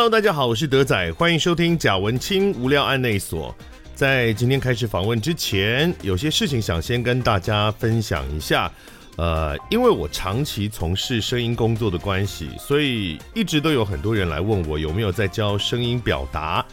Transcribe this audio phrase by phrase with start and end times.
[0.00, 3.54] Hello，大家好，我是德仔，欢迎收听贾文清无聊案内所。
[3.94, 8.72] 在今天开始访问之前，有些事情想先跟大家分享一下。
[9.18, 16.64] 呃，因为我长期从事声音工作的关系，所以一直都有很多人来问我有没有在教声音表达。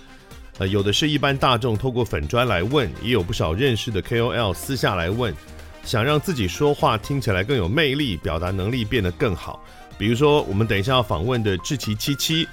[0.59, 5.35] 呃，有的是一般大众透过粉砖来问，也有不少认识的 KOL 私下来问，
[5.83, 9.61] 想让自己说话听起来更有魅力，表达能力变得更好。
[9.97, 12.47] 比如说，我们等一下要访问的志奇七七。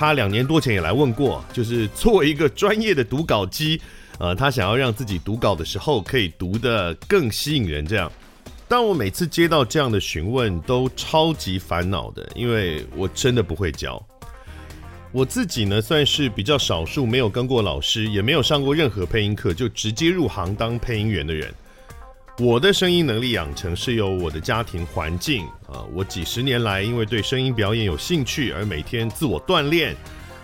[0.00, 3.78] 他两年多前也来问过，就是作为一个专业的读稿机，
[4.18, 7.84] 呃，他想要让自己读稿的时候可以读得更吸引人。
[7.84, 8.10] 这样，
[8.66, 14.02] 但我每次接到这样的询问，都超级烦恼的，因为我真的不会教。
[15.12, 21.52] 我自己呢，算是比较少数没有跟过老师，也没有上过任何配音课，就直接入行当配音员的人。
[22.40, 29.94] 我的声音能力养成是由我的家庭环境啊，我几十年来因为对声音表演有兴趣而每天自我锻炼，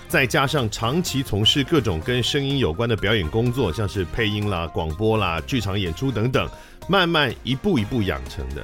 [0.07, 6.47] 再加上长期从事各种跟声音有关的表演工作，像是配音啦、广播啦、剧场演出等等，
[6.87, 8.63] 慢慢一步一步养成的。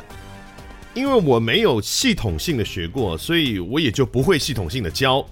[0.92, 5.26] 因为我没有系统性的学过，所以我也就不会系统性的教。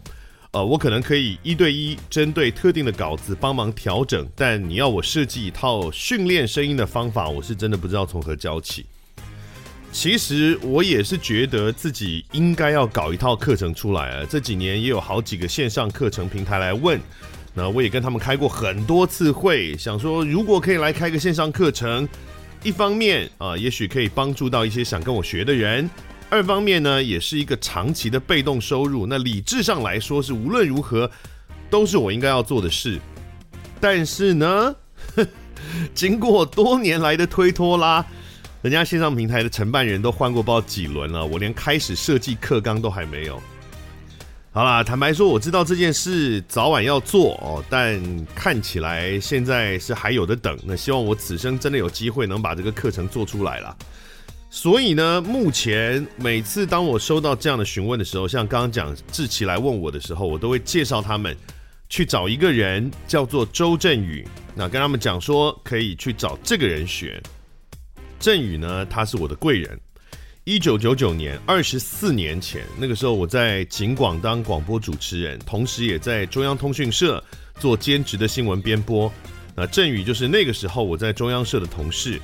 [0.53, 8.85] 呃，我可能可以一对一针对特定的稿子帮忙调整，但你要我设计一套训练声音的方法，我是真的不知道从何教起。
[9.93, 14.27] 其实我也是觉得自己应该要搞一套课程出来啊。
[14.29, 17.01] 这几年也有好几个线上课程平台来问，
[17.55, 22.09] 那我也跟他们开过很多次会，想说如果可以来开个线上课程，
[22.65, 25.89] 一方面啊，也许可以帮助到一些想跟我学的人。
[26.31, 29.05] 二方面呢，也是一个长期的被动收入。
[29.07, 31.11] 那理智上来说，是无论如何
[31.69, 33.01] 都是我应该要做的事。
[33.81, 34.75] 但是呢，
[35.93, 38.07] 经过多年来的推脱啦，
[38.63, 43.43] 人家线上平台的承办人都换过不知道几轮了，我连开始设计课纲都还没有。
[44.53, 48.01] 好啦，坦白说，我知道这件事早晚要做哦，但
[48.35, 50.59] 看起来现在是还有的等。
[50.65, 53.77] 那希望我此生真的有机会能把这个课程做出来了。
[54.53, 61.37] 所以呢，目前每次当我收到这样的询问的时候，像刚刚讲志奇来问我的时候，我都会介绍他们
[61.89, 64.27] 去找一个人，叫做周振宇。
[64.57, 67.23] 那跟他们讲说，可以去找这个人学。
[68.19, 69.81] 振宇呢，他是我的贵人。
[70.43, 77.23] 一九九九年，二十四年前，那个时候我在警广当广播主持人，同时也在中央通讯社
[77.61, 79.11] 做兼职的新闻编播。
[79.55, 82.21] 那振宇就是那个时候我在中央社的同事。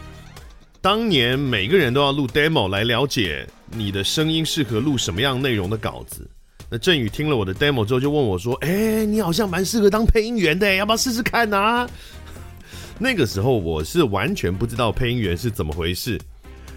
[0.87, 6.25] 当年每个人都要录 demo 来了解你的声音适合录什么样内容的稿子。
[6.71, 11.91] 那振宇听了我的 demo 之后，就问我说：“哎，你好像蛮适合当配音员的，要不要试试看啊？”
[13.01, 16.21] 那个时候我是完全不知道配音员是怎么回事。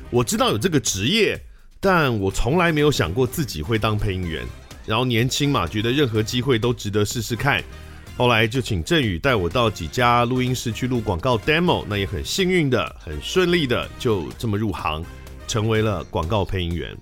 [0.10, 1.40] 我知道有这个职业，
[1.80, 4.44] 但我从来没有想过自己会当配音员。
[4.88, 7.64] 然后年轻嘛，觉得任何机会都值得试试看。
[8.20, 15.02] 后来就请振宇带我到几家录音室去录广告 demo，那也很幸运的、很顺利的就这么入行，
[15.48, 16.94] 成为了广告配音员。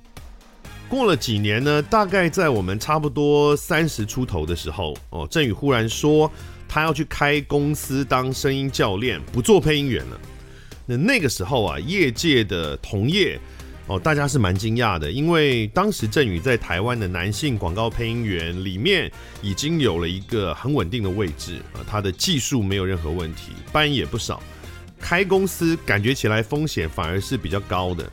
[0.88, 6.32] 过了几年呢，大概在我们差不多三十出头的时候，哦，振宇忽然说
[6.70, 10.22] 他要去开公司当声音教练，不做配音员了。
[10.86, 13.40] 那那个时候啊，业界的同业。
[13.88, 19.10] 哦，大家是蛮惊讶的，因为当时振宇在台湾的男性广告配音员里面
[19.42, 24.44] 已经有了一个很稳定的位置啊，他的技术没有任何问题，班也不少，
[25.00, 28.12] 开公司感觉起来风险反而是比较高的。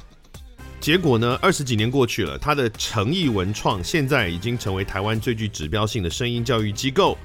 [0.78, 7.18] 结果呢，二十几年过去了，他的诚毅文创现在已经成为台湾最具指标性的声音教育机构，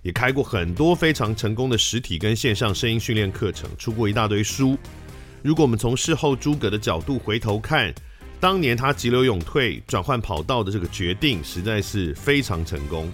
[0.00, 4.78] 也开过很多非常成功的实体跟线上声音训练课程，出过一大堆书。
[5.42, 7.92] 如果我们从事后诸葛的角度回头看，
[8.38, 13.10] 当年他急流勇退、转换跑道的这个决定，实在是非常成功。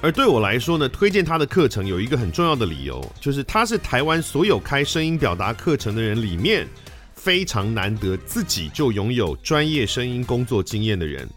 [0.00, 6.68] 而对我来说呢，推荐他的课程有一个很重要的理由，就是他是台湾所有开声音表达课程的人里面
[7.14, 11.28] 非常难得自己就拥有专业声音工作经验的人。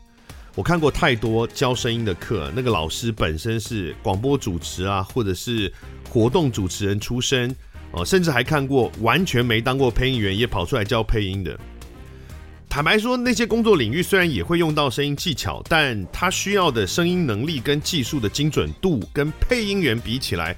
[0.54, 5.72] 我看过太多教声音的课，那个老师本身是广播主持啊，或者是
[6.10, 7.56] 活动主持人出身。
[7.92, 11.58] 哦，甚至还看过完全没当过配音员也跑出来教配音的。
[12.70, 20.56] 坦白说，那些工作领域虽然也会用到声音技巧，但他需要的声音能力跟技术的精准度，跟配音员比起来，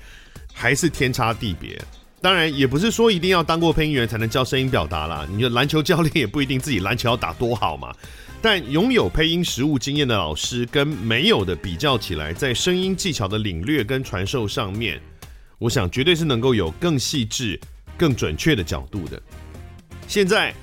[0.51, 1.79] 还是天差地别。
[2.19, 5.25] 当然，也不是说一定要当过配音员才能教声音表达啦。
[5.31, 7.95] 你的篮球教练也不一定自己篮球要打多好嘛。
[8.41, 14.99] 但拥有配音实务经验的老师跟没有的比较起来，在声音技巧的领略跟传授上面。
[15.59, 17.59] 我想绝对是能够有更细致、
[17.97, 19.21] 更准确的角度的。
[20.07, 20.53] 现在，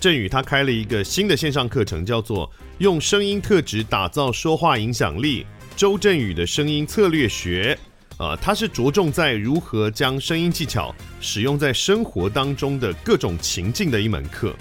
[0.00, 5.46] 振宇他开了一个新的线上课程，叫做“用声音特质打造说话影响力”。
[5.76, 7.78] 周震宇的声音策略学。
[8.18, 14.56] 啊、呃，它是着重在如何将声音技巧使用在生活当中的各种情境的一门课。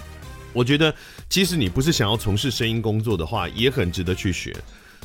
[0.51, 0.94] 我觉得，
[1.30, 4.53] 即使你不是想要从事声音工作的话，也很值得去学。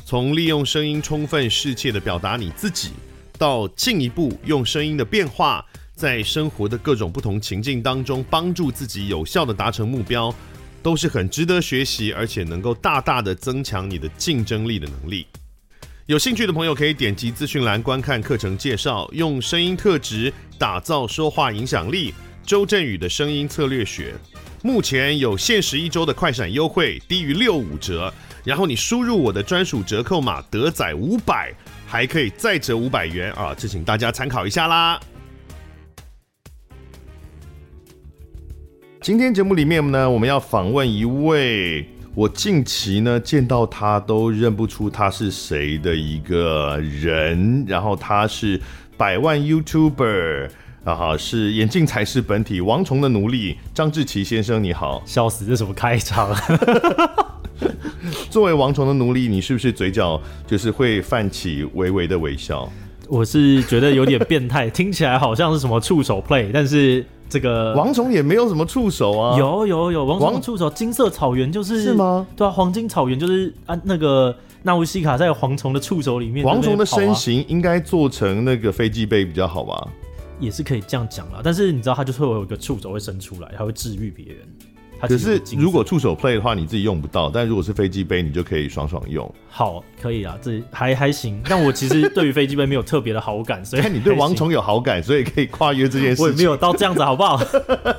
[0.03, 2.91] 从利用声音充分适切的表达你自己，
[3.41, 5.65] 到进一步用声音的变化，
[5.95, 10.31] 在生活的各种不同情境当中帮助自己有效的达成目标，
[10.83, 15.25] 都是很值得学习，而且能够大大的增强你的竞争力的能力。
[16.05, 22.13] 有兴趣的朋友可以点击资讯栏观看课程介绍，用声音特质打造说话影响力。
[22.45, 24.13] 周震宇的声音策略学，
[24.61, 28.13] 目前有限时一周的快闪优惠，低于六五折。
[28.43, 31.53] 然后你输入我的专属折扣码德仔五百，
[31.91, 33.53] 还可以再折五百元啊！
[33.53, 34.97] 这请大家参考一下啦。
[39.01, 41.85] 今天节目里面呢，我们要访问一位。
[42.15, 48.61] 我近期呢见到他都认不出他是谁的一个人，然后他是
[48.95, 50.49] 百万 YouTuber，
[50.85, 55.03] 啊哈，是眼镜才是本体，王虫的奴隶张志奇先生，你好。
[55.05, 56.33] 笑死，这什么开场？
[58.29, 62.71] 作为王虫的奴隶，你是不是嘴角就是会泛起微微的微笑？
[63.07, 67.05] 我是觉得有点变态，听起来好像是什么触手 play，但是。
[67.31, 72.27] 这个王虫也没有什么触手啊，有有有王虫触手，金色草原就是是吗？
[72.35, 76.45] 对啊，黄金草原就是啊，那个纳乌西卡在蝗虫的触手里面。
[76.45, 79.87] 蝗虫的身形应该做成那个飞机杯比较好吧？
[80.41, 84.37] 也是可以这样讲啦，但是你知道它就是会有一个触手会伸出来，它会治愈别人。
[85.07, 89.29] 可是如果触手 play 的话，你自己用不到；但如果是飞机杯，你就可以爽爽用。
[89.49, 91.41] 好，可以啊，这还还行。
[91.47, 96.25] 但我其实对于飞机杯没有特别的好感，所以 你对王虫有好感，所以可以跨越这件事情。
[96.25, 97.41] 我也没有到这样子，好不好？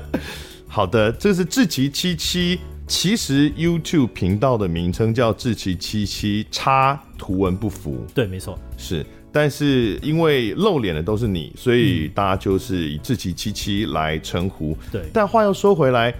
[0.69, 8.06] 好的，这是志奇七七，其实 YouTube 频道的名称叫志奇七七，叉图文不符。
[8.14, 9.04] 对，没错，是。
[9.34, 14.76] 但是因为露脸的都是你，所以大家就是以志奇七七来称呼。
[14.90, 15.02] 对。
[15.12, 16.14] 但话又说回来。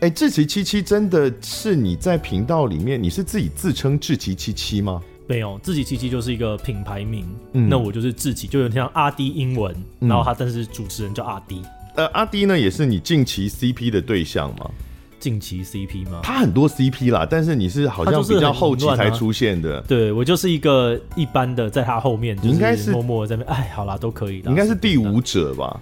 [0.00, 5.02] 哎，志奇七七真的是你在频道里面，你是自己自称志奇七七吗？
[5.26, 7.24] 没有，志奇七七就是一个品牌名。
[7.52, 11.62] 嗯，那我就是志奇，就有点像阿迪英文，然后他但是主持人叫阿迪。
[11.94, 14.70] 呃，阿迪呢也是你近期 CP 的对象吗？
[15.18, 16.20] 近期 CP 吗？
[16.22, 19.78] 他很多 CP 啦，但是你是好像比较后期才出现的。
[19.78, 23.56] 啊、对，我就是一个一般的，在他后面，应该是默默在那边。
[23.56, 24.50] 哎，好啦，都可以的。
[24.50, 25.80] 应该是第五者吧。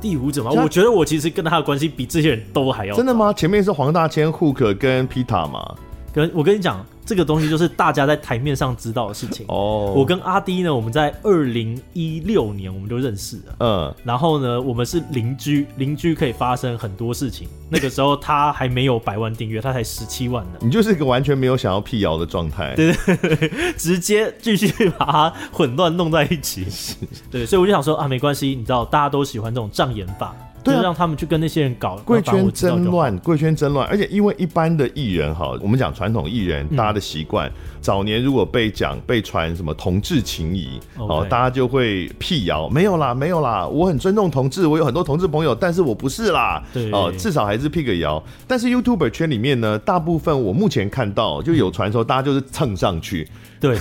[0.00, 0.50] 第五者吗？
[0.62, 3.32] 我觉得我其实跟他的关系比这些人都还要真的吗？
[3.32, 5.74] 前面是黄大千、Hook 跟 Pita 嘛。
[6.16, 6.84] 跟我跟你讲。
[7.06, 9.92] 这个东西就是大家在台面上知道的事情哦。
[9.94, 13.54] 我跟阿 D 呢，我们在二零一六年我们就认识了。
[13.60, 17.46] 嗯，然后呢，我们是邻居，邻居可以发生很多事情。
[17.70, 20.58] 那个时候他还没有百万订阅，他才十七万呢。
[20.60, 23.48] 你就是一个完全没有想要辟谣的状态，对对对，
[23.78, 26.66] 直接继续把它混乱弄在一起。
[27.30, 30.34] 对，所以我就想说啊，没关系，你知道大家都喜欢这种障眼法。
[30.66, 33.86] 对啊，就让他们去跟那些人搞贵圈真乱，贵圈真乱。
[33.88, 48.22] 而且因为一般的艺人哈，我们讲传统艺人，大家的习惯，嗯、早年如果被讲被传什么同志情谊，哦.大家就会辟谣，没有啦，没有啦，我很尊重同志，我有很多同志朋友，但是我不是啦，对，哦，至少还是辟个谣。
[48.46, 53.28] 但是 YouTuber 圈里面呢，大部分我目前看到就有传说，大家就是蹭上去，
[53.60, 53.78] 对，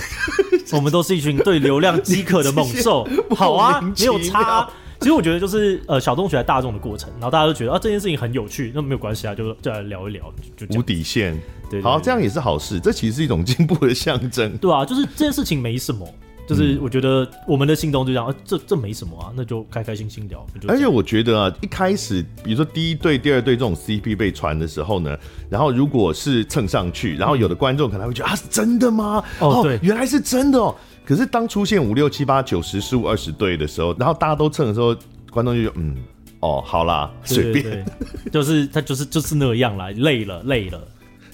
[0.74, 4.70] 我们都是一群对流量饥渴的猛兽， 好啊，没有差。
[5.00, 11.38] 其实我觉得就是呃小众取代大众的过程，然后大家都觉得啊这件事情很有趣，那没有关系啊，就就来聊一聊，就无底线，
[11.70, 16.08] 对，好，这样也是好事，这其实是一种进步的象征，对啊，就是这件事情没什么，
[16.48, 20.46] 就是我觉得我们的心中就这样，啊、这这没什么啊，那就开开心心聊。
[20.68, 25.18] 而且我觉得啊，一开始比如说第一对、第二对这种 CP 被传的时候呢，
[25.50, 29.24] 然后如果是蹭上去，然后有的观众可能会觉得啊是真的吗？
[29.40, 30.76] 哦，对，原来是真的哦。
[31.06, 34.96] 可是当出现五六七八九十十五二十对的时候，然后大家都蹭的时候。
[35.32, 35.98] 观众就嗯，
[36.40, 37.86] 哦，好啦，随便，
[38.32, 40.82] 就是 他就是就是那样啦，累了累了。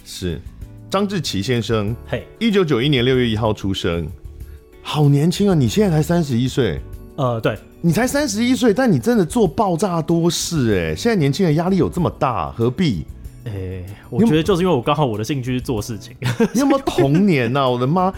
[0.04, 0.42] 是
[0.90, 4.08] 张志奇先生，嘿，一九九一年六月一号出生，
[4.82, 5.54] 好年轻啊！
[5.54, 6.82] 你现在才三十一岁，
[7.16, 10.96] 呃，对，你才三十一岁，但你真的做爆炸多事哎！
[10.96, 13.06] 现在年轻人压力有这么大，何必？
[13.46, 16.16] 哎、欸，我觉得就是因为我刚好我的兴趣是做事情，
[16.56, 17.70] 你有没有童年呐、啊？
[17.70, 18.12] 我的妈！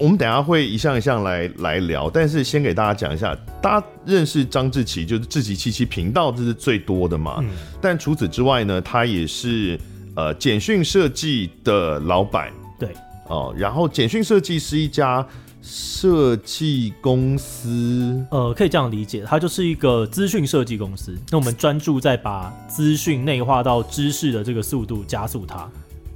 [0.00, 7.36] 我们等一下会一项一项来来聊，但是先给大家讲一下，大家认识张志奇就是志奇七七频道，这是最多的嘛。
[7.42, 7.50] 嗯、
[7.82, 9.78] 但除此之外呢，他也是
[10.16, 12.50] 呃简讯设计的老板。
[12.78, 12.88] 对
[13.28, 15.24] 哦，然后简讯设计是一家
[15.60, 21.14] 设计公司，呃，可以这样理解，它就是一个资讯设计公司。
[21.30, 25.68] 那我们专注在把资讯内化到知识的这个速度加速它。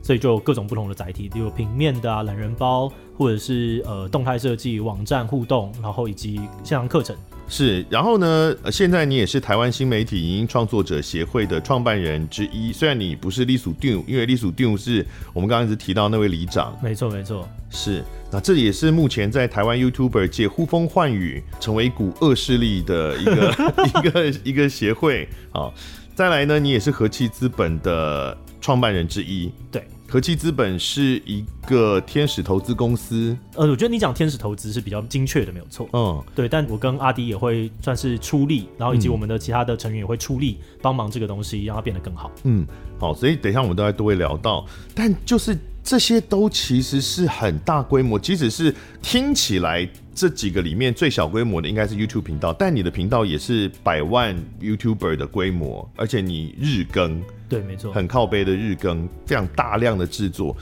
[0.02, 7.16] 所以就有各种不同的载体，比如平面的啊、懒人包、或者是呃动态设计、网站互动，然后以及线上课程。
[7.46, 12.72] 是，然后呢，现在你也是台湾新媒体影音创作者协会的创办人之一。
[12.72, 16.74] 虽然你不是隶属 DUNE，因为隶属 DUNE 是我们刚刚一直提到那位里长。
[16.82, 17.46] 没错，没错。
[17.68, 18.02] 是，
[18.32, 23.54] 那这也是目前在台湾 YouTuber 界呼风唤雨，成为一股恶势力的一个
[24.00, 25.28] 一个一个协会。
[25.52, 25.70] 啊，
[26.14, 29.52] 再来呢，你也是和气资本的创办人之一。
[29.70, 29.86] 对。
[30.14, 33.36] 和气资本是一个天使投资公司。
[33.56, 35.88] 呃，我觉得你讲天使投资是比较精确的，没有错。
[35.92, 36.48] 嗯，对。
[36.48, 42.30] 但我跟阿迪也会算是出力，然后以及我们的其他的成员也会出力帮忙这个东西，让它变得更好。
[42.44, 42.64] 嗯，
[42.96, 43.12] 好。
[43.12, 57.20] 所以等一下我们都在都会聊到，但就是这些都其实是很大规模，即使是听起来这几个里面最小规模的应该是 YouTube 频道，但你的频道也是百万 YouTuber 的规模，而且你日更。
[57.48, 60.56] 对，没错，很靠背的日更，非常大量的制作。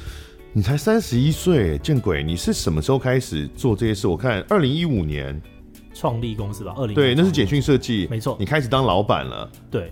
[0.52, 2.22] 你才三十一岁，见鬼！
[2.22, 4.06] 你是什么时候开始做这些事？
[4.06, 5.40] 我看二零一五年
[5.94, 8.36] 创立公司吧，二零对，那是简讯设计，没错。
[8.38, 9.90] 你开始当老板了，对。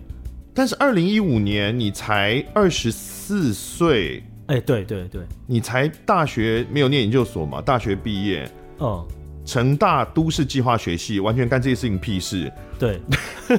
[0.52, 7.62] 但是二零一五年你才二十四岁，哎，对对对，你才大学没有念研究所嘛？
[7.62, 8.50] 大学毕业，
[8.80, 9.06] 嗯，
[9.50, 12.50] 成大都市计划学系，完全干这些事情屁事。
[12.78, 13.00] 对，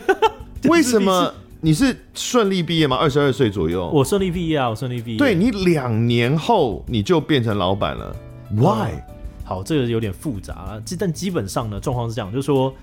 [0.70, 1.34] 为什么？
[1.60, 2.96] 你是顺利毕业吗？
[2.96, 5.18] 二十二岁左右，我顺利毕业啊，我顺利毕业。
[5.18, 8.16] 对，你两年后你就变成老板了
[8.56, 8.94] ，Why？
[8.94, 9.04] 嗯，
[9.44, 10.82] 好，这个有点复杂啊。
[10.98, 12.74] 但基本上呢，状况是这样，就是说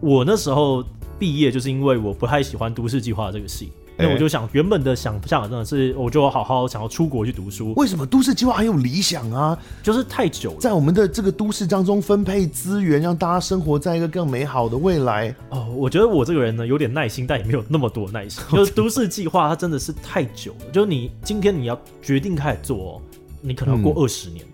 [0.00, 0.82] 我那时候
[1.18, 3.70] 毕业，就是因为我不太喜欢都市计划这个系。
[3.98, 7.74] 那我就想，原本的想象真的是，我就好好想要出国去读书。
[7.74, 9.58] 为什么都市计划很有理想啊？
[9.82, 15.34] 就是太久了，在我们的这个都市当中分配资源，让大家生活在一个更美好的未来。
[15.50, 18.42] 哦，我觉得我这个人呢，有点耐心，但也没有那么多耐心。
[18.52, 20.70] 就是都市计划，它真的是太久了。
[20.72, 23.02] 就是你今天你要决定开始做，
[23.40, 24.44] 你可能要过二十年。
[24.44, 24.47] 嗯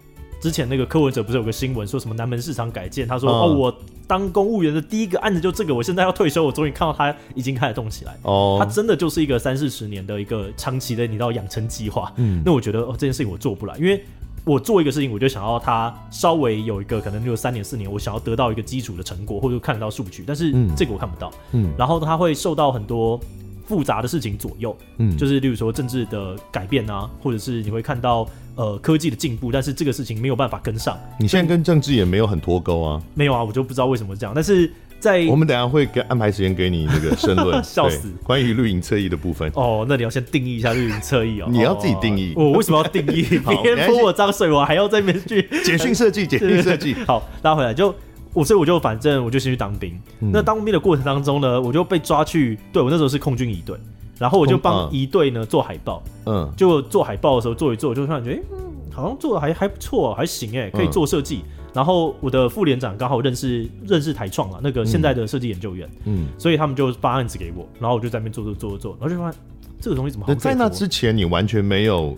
[0.45, 3.09] 之前那个柯文哲不是有个新闻，说什么南门市场改建？
[3.09, 3.75] 他说：“哦，我
[4.07, 12.13] 当公务员的第一个案子就这个，我现在要退休，我终于看到他已经开始动起来。”哦，他真的就是一个三四十年的一个长期的你知道养成计划。
[12.17, 14.05] 嗯，那我觉得哦，这件事情我做不来，因为
[14.45, 21.33] 我做一个事情，我就想要他稍微有一个可能就三年四年，我想要得到一个基础的成果，或者看得到数据，但是这个我看不到。
[21.53, 23.19] 嗯，然后他会受到很多。
[23.67, 30.99] 复杂的事情左右，嗯，就是例如说政治的改变啊，或者是你会看到呃科技的进步，但是这个事情没有办法跟上。
[31.19, 33.03] 你现在跟政治也没有很脱钩啊？
[33.15, 34.33] 没有啊，我就不知道为什么这样。
[34.35, 39.51] 但是在我们等下会给安排时间给你那个申论， 笑死，关于绿营侧翼的部分。
[39.55, 41.49] 哦，那你要先定义一下绿营侧翼哦。
[41.51, 42.33] 你要自己定义。
[42.37, 43.23] 我为什么要定义？
[43.63, 46.95] 别人泼我脏水，我还要在那边去简讯设计， 简讯设计。
[47.07, 47.95] 好，拉回来就。
[48.35, 49.99] 我所以我就反正我就先去当兵。
[50.21, 53.79] 嗯、那当兵的过程当中呢，我就被抓去，对，我那时候是空军一队，
[54.19, 56.03] 然后我就帮一队呢做海报。
[56.27, 58.45] 嗯，就做海报的时候做一做，就突然觉得，哎、欸，
[58.93, 61.45] 好像做的还还不错，还行哎，可以做设计。
[61.47, 69.41] 嗯、然后我的副连长刚好认识认识台创啊，那个现在的设计研究院，嗯，所以他们就发案子给我，然后我就在那边做做做做做，然后就发现
[69.81, 70.35] 这个东西怎么好？
[70.35, 72.17] 在那之前你完全没有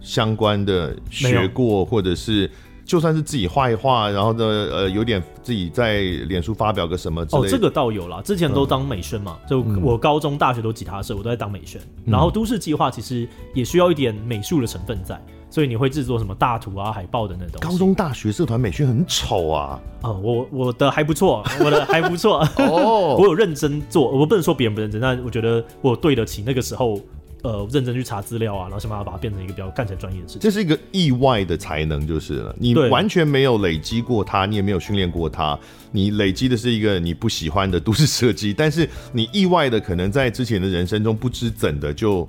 [0.00, 2.48] 相关的学过，或者是。
[2.86, 7.48] 就算是自己画一画，然后呢，呃，有点自己在脸书发表个什么之类的。
[7.48, 11.80] 哦，这个倒有啦，之前都当美宣嘛，嗯、就我高中、大学都吉他社，我都在当美宣。
[12.04, 17.60] 嗯、然后都市计划其实也需要一点美术的成分在，所以你会制作什么大图啊、海报的那种。
[17.60, 19.80] 高中、大学社团美宣很丑啊。
[20.02, 22.38] 哦，我我的还不错，我的还不错。
[22.58, 27.00] 哦， 我有认真做，我不能说别人不认真，但我觉得我对得起那个时候。
[27.42, 30.40] 呃，认真去查资料啊，然后想办法把它变成一个比较看起来专业的事情。
[30.40, 32.54] 这是一个意外的才能，就是了。
[32.58, 35.58] 你完全没有累积过它，你也没有训练过它，
[35.92, 42.28] 你累积的是一个你不喜欢的都市设计，但是你意外的可能在之前的人生中不知怎的就。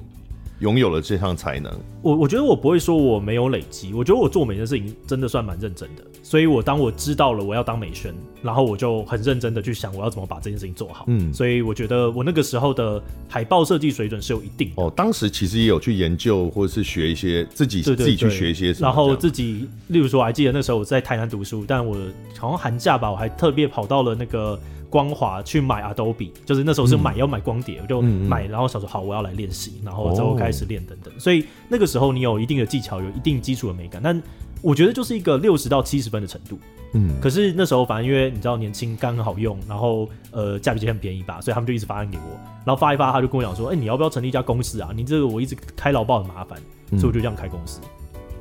[0.60, 1.72] 拥有了这项才能，
[2.02, 6.04] 我我觉得我不会说我没有累积，我觉得我做每件事情真的算蛮认真的。
[6.28, 11.06] 所以我当我知道了我要当美宣，然后我就很认真的去想我要怎么把这件事情做好。
[11.08, 14.84] 嗯，所以我觉得我那个时候的海报设计水准是有一定的。
[14.84, 21.96] 哦，当时其实也有去研究或者是学一些自己自己去学一些，然后自己，例如说我还记得那时候我在台南读书，但我
[22.38, 24.60] 好像寒假吧，我还特别跑到了那个。
[24.90, 31.14] 光华去买 Adobe，就是那时候是买、嗯、要买光碟，我就买，然后想说好，我要来练习，然后之后开始练等等。
[31.14, 34.22] 哦、所以那个时候你有一定的技巧，有一定基础的美感，但
[34.62, 36.58] 我觉得就是一个六十到七十分的程度。
[36.94, 44.92] 嗯，可是那时候反正因为你知道年轻刚很好用，然后呃价比很便宜吧，所以他们就一直发案给我，然后发一发他就跟我讲说，哎、欸，你要不要成立一家公司啊？
[44.96, 46.58] 你这个我一直开劳报很麻烦，
[46.92, 47.82] 所以我就这样开公司，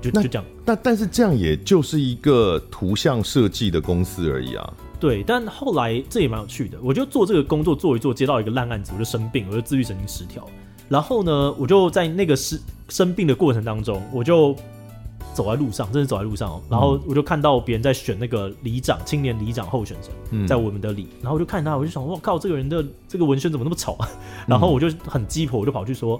[0.01, 0.45] 就就这样。
[0.65, 4.73] 但但是这样也就是一个图像设计的公司而已啊。
[4.99, 6.79] 对，但后来这也蛮有趣的。
[6.83, 10.47] 我就做这个工作做一做，接到一个烂案子，我就生病，我就自律神经失调。
[10.89, 14.55] 然后呢，我就在那个生生病的过程当中，我就
[15.35, 16.63] 走在路上，真的走在路上哦。
[16.71, 19.97] 然后我就看到别人在选那个里长，青年里长候选
[20.31, 21.09] 人，在我们的里。
[21.21, 24.09] 然后我就看他，我就想，我靠，这个人的这个文宣怎么那么丑啊？
[24.47, 26.19] 然后我就很鸡婆，我就跑去说，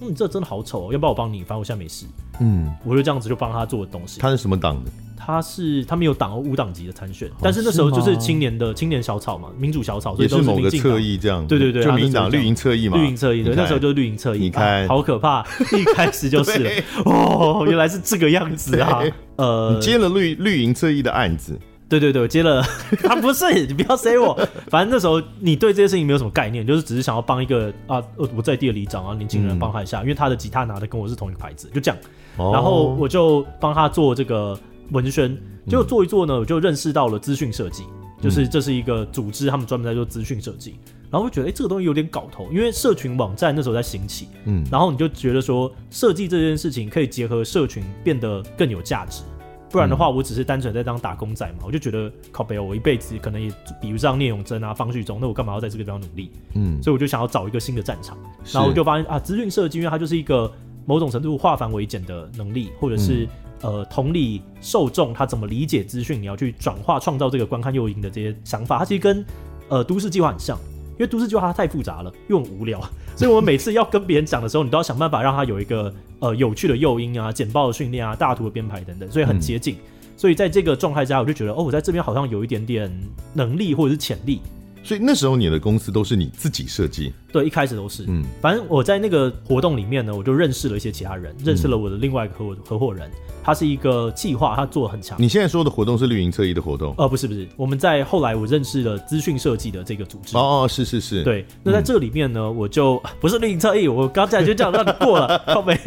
[0.00, 1.40] 嗯，这真的好丑哦，要不要我帮你？
[1.40, 2.06] 反正我现在没事。
[2.40, 4.20] 嗯，我就这样子就帮他做东西。
[4.20, 4.90] 他是什么党的？
[5.22, 11.46] 他是他没有党，五党籍的参选，但是那时候就是青年的青年小草嘛，民主小草，所以都是某个侧翼这样。
[11.46, 13.44] 对对对，就民进党绿营侧翼嘛，绿营侧翼。
[13.44, 14.38] 对，那时候就是绿营侧翼。
[14.38, 15.44] 你看，好可怕，
[15.78, 16.70] 一开始就是了。
[17.04, 19.02] 哦，原来是这个样子啊。
[19.36, 21.58] 呃，你接了绿绿营侧翼的案子。
[21.90, 22.62] 对对对，我接了。
[23.02, 24.32] 他 不是，你不要 say 我。
[24.68, 32.00] 反正那时候你对这些事情没有什么概念，就是只是想要帮一个啊，我在地的里长啊，年轻人帮他一下，因为他的吉他拿的跟我是同一个牌子，就这样。
[32.38, 34.58] 然后我就帮他做这个。
[34.92, 37.84] 文宣，结果做一做呢，我就认识到了资讯设计，
[38.20, 40.74] 就是这是一个组织，他们专门在做资讯设计。
[41.12, 49.22] 然后我觉得，哎，这个东西有点搞头，因为社群网站那时候在兴起，嗯，然后你就觉得说，设计这件事情可以结合社群，变得更有价值。
[49.70, 53.50] 不然的话，我只是单纯在当打工仔嘛，我就觉得靠北，我一辈子可能也
[53.80, 56.30] 比不上聂永真啊、方旭中，那我干嘛要在这个地方努力？
[56.54, 58.18] 嗯，所以我就想要找一个新的战场。
[58.52, 60.52] 然后我就发现啊，资讯设计，因为它就是一个
[60.84, 63.28] 某种程度化繁为简的能力，或者是。
[63.62, 69.22] 呃，同理受众他怎么理解资讯，你要去转化创造这个观看诱因的这些想法，它其实跟
[69.68, 70.69] 呃都市计划很像，因
[71.00, 72.80] 为都市计划它太复杂了，又很无聊，
[73.16, 79.74] 所以我们每次要跟别人讲的时候，你都要想办法让它有一个呃有趣的诱因啊、简报的训练啊、大图的编排等等，所以很接近。
[79.74, 79.78] 嗯、
[80.16, 82.90] 所以在这个状态下，我就觉得哦，我在这边好像有一点点
[83.34, 84.40] 能力或者是潜力。
[84.82, 87.12] 所以那时候你的公司都是你自己设计？
[87.32, 88.04] 对，一开始都是。
[88.08, 93.10] 嗯，反正我在那个活动里面呢，我就认识了一些其他人，认识了我的另外一个合合伙人，
[93.42, 95.20] 他是一个计划，他做的很强。
[95.20, 96.94] 你现在说的活动是绿营侧翼的活动？
[96.98, 100.36] 呃，不是不是，我们在后来我认识了资讯设计的这个组织。
[100.36, 101.22] 哦哦，是是是。
[101.22, 105.78] 对，那在这里面呢，我就不是绿营侧翼，我刚才就讲到你过了， 靠北。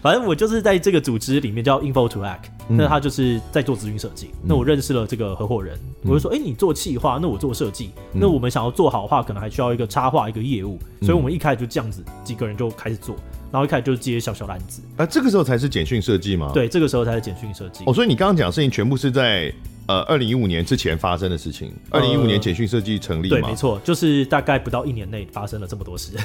[0.00, 4.30] 反正我就是在这个组织里面叫 Info to Act，那他就是在做资讯设计。
[4.42, 13.14] 那我认识了这个合伙人，我就说，哎，你做企划，那我做设计，那我们想要做好的话，可能还需要一个插画一个业务，所以我们一开始就这样子几个人就开始做，
[13.50, 14.82] 然后一开始就接小小单子。
[14.96, 16.50] 啊，这个时候才是简讯设计吗？
[16.52, 17.84] 对，这个时候才是简讯设计。
[17.86, 19.52] 哦，所以你刚刚讲的事情全部是在
[19.86, 21.72] 呃二零一五年之前发生的事情。
[21.90, 23.40] 二零一五年简讯设计成立吗？
[23.40, 26.12] 对，没错，就是大概不到一年内发生了这么多事。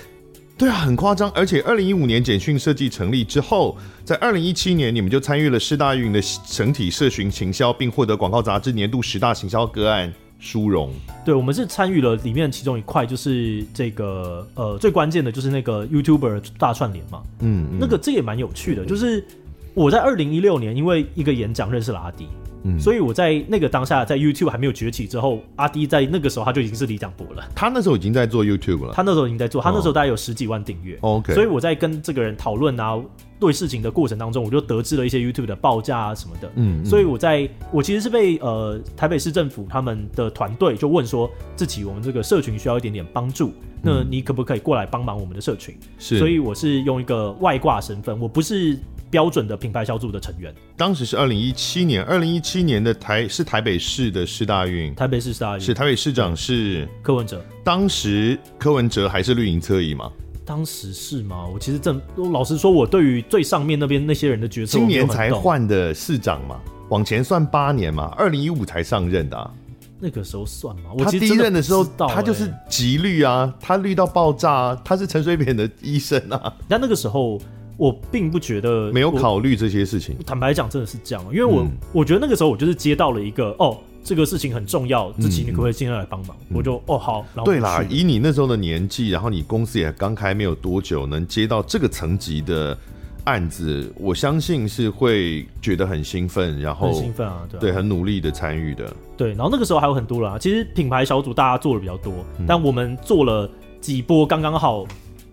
[0.58, 1.30] 对啊，很夸张。
[1.32, 10.92] 而且二零一五年简讯设计成立之后，在二零一七年你们就参与了世大运的整体社群行销，并获得广告杂志年度十大行销个案殊荣。
[11.26, 17.22] 对，我们是参与了里面其中一块，就是这个呃最关键的就是那个 YouTuber 大串联嘛。
[17.40, 19.26] 嗯，嗯，那个这也蛮有趣的，就是
[19.74, 22.28] 我在二零一六年因为一个演讲认识了阿迪。
[22.64, 27.48] 嗯、所以我在那个当下，在 YouTube 还没有崛起之后，阿迪在那个时候他就已经是李长博了。
[27.56, 28.94] 他那时候已经在做 YouTube 了。
[28.94, 30.98] 他那时候已经在做，他那时候大概有十几万订阅。
[31.02, 31.34] 哦、OK。
[31.34, 33.00] 所以我在跟这个人讨论啊，
[33.40, 36.52] 对事情的过程当中，我就得知了一些 YouTube 的报价啊什么的。
[36.56, 36.86] 嗯，嗯。
[36.86, 45.78] 所以我在我其实是被呃台北市政府他们的团队就问说，自己我们这个社群需要一点点帮助，那你可不可以过来帮忙我们的社群？
[46.00, 46.20] 是。
[46.20, 48.78] 所以我是用一个外挂身份，我不是。
[49.10, 60.12] 标准的品牌小组的成员，当时是二零一七年，二零一七年的台是台北市的市大运，台北市市大运是台北市长是柯文哲，当时柯文哲还是绿营侧翼吗？
[60.48, 61.46] 当时是吗？
[61.46, 66.58] 我其实正老实说，我对于最上面那边那些人的决策，今年才换的市长嘛，
[66.88, 69.52] 往前算八年嘛，二零一五才上任的，啊，
[70.00, 70.92] 那个时候算吗？
[70.98, 77.38] 我第一任的时候，他就是极绿啊，他绿到爆炸啊，他是陈水扁的医生啊， 但那个时候。
[77.80, 80.18] 我并不觉得没有考虑这些事情。
[80.26, 83.78] 坦白讲，真的是这样，因为我、嗯、我觉得那个时候我就是接到了一个哦，
[84.08, 86.34] 这个事情很重要，志奇你可不可以现在来帮忙？
[86.50, 87.26] 嗯、我就哦好。
[87.36, 92.78] 然后对啦，以你那时候的年纪，然后你公司也刚开没有多久，能接到这个层级的
[93.26, 98.96] 案子，我相信是会觉得很兴奋，然后很兴奋啊，对啊，对，很努力的参与的。
[99.18, 103.50] 对，然后那个时候还有很多人啊，其实品牌小组大家做的比较多，嗯、但我们做了
[103.82, 104.88] 几波刚刚好。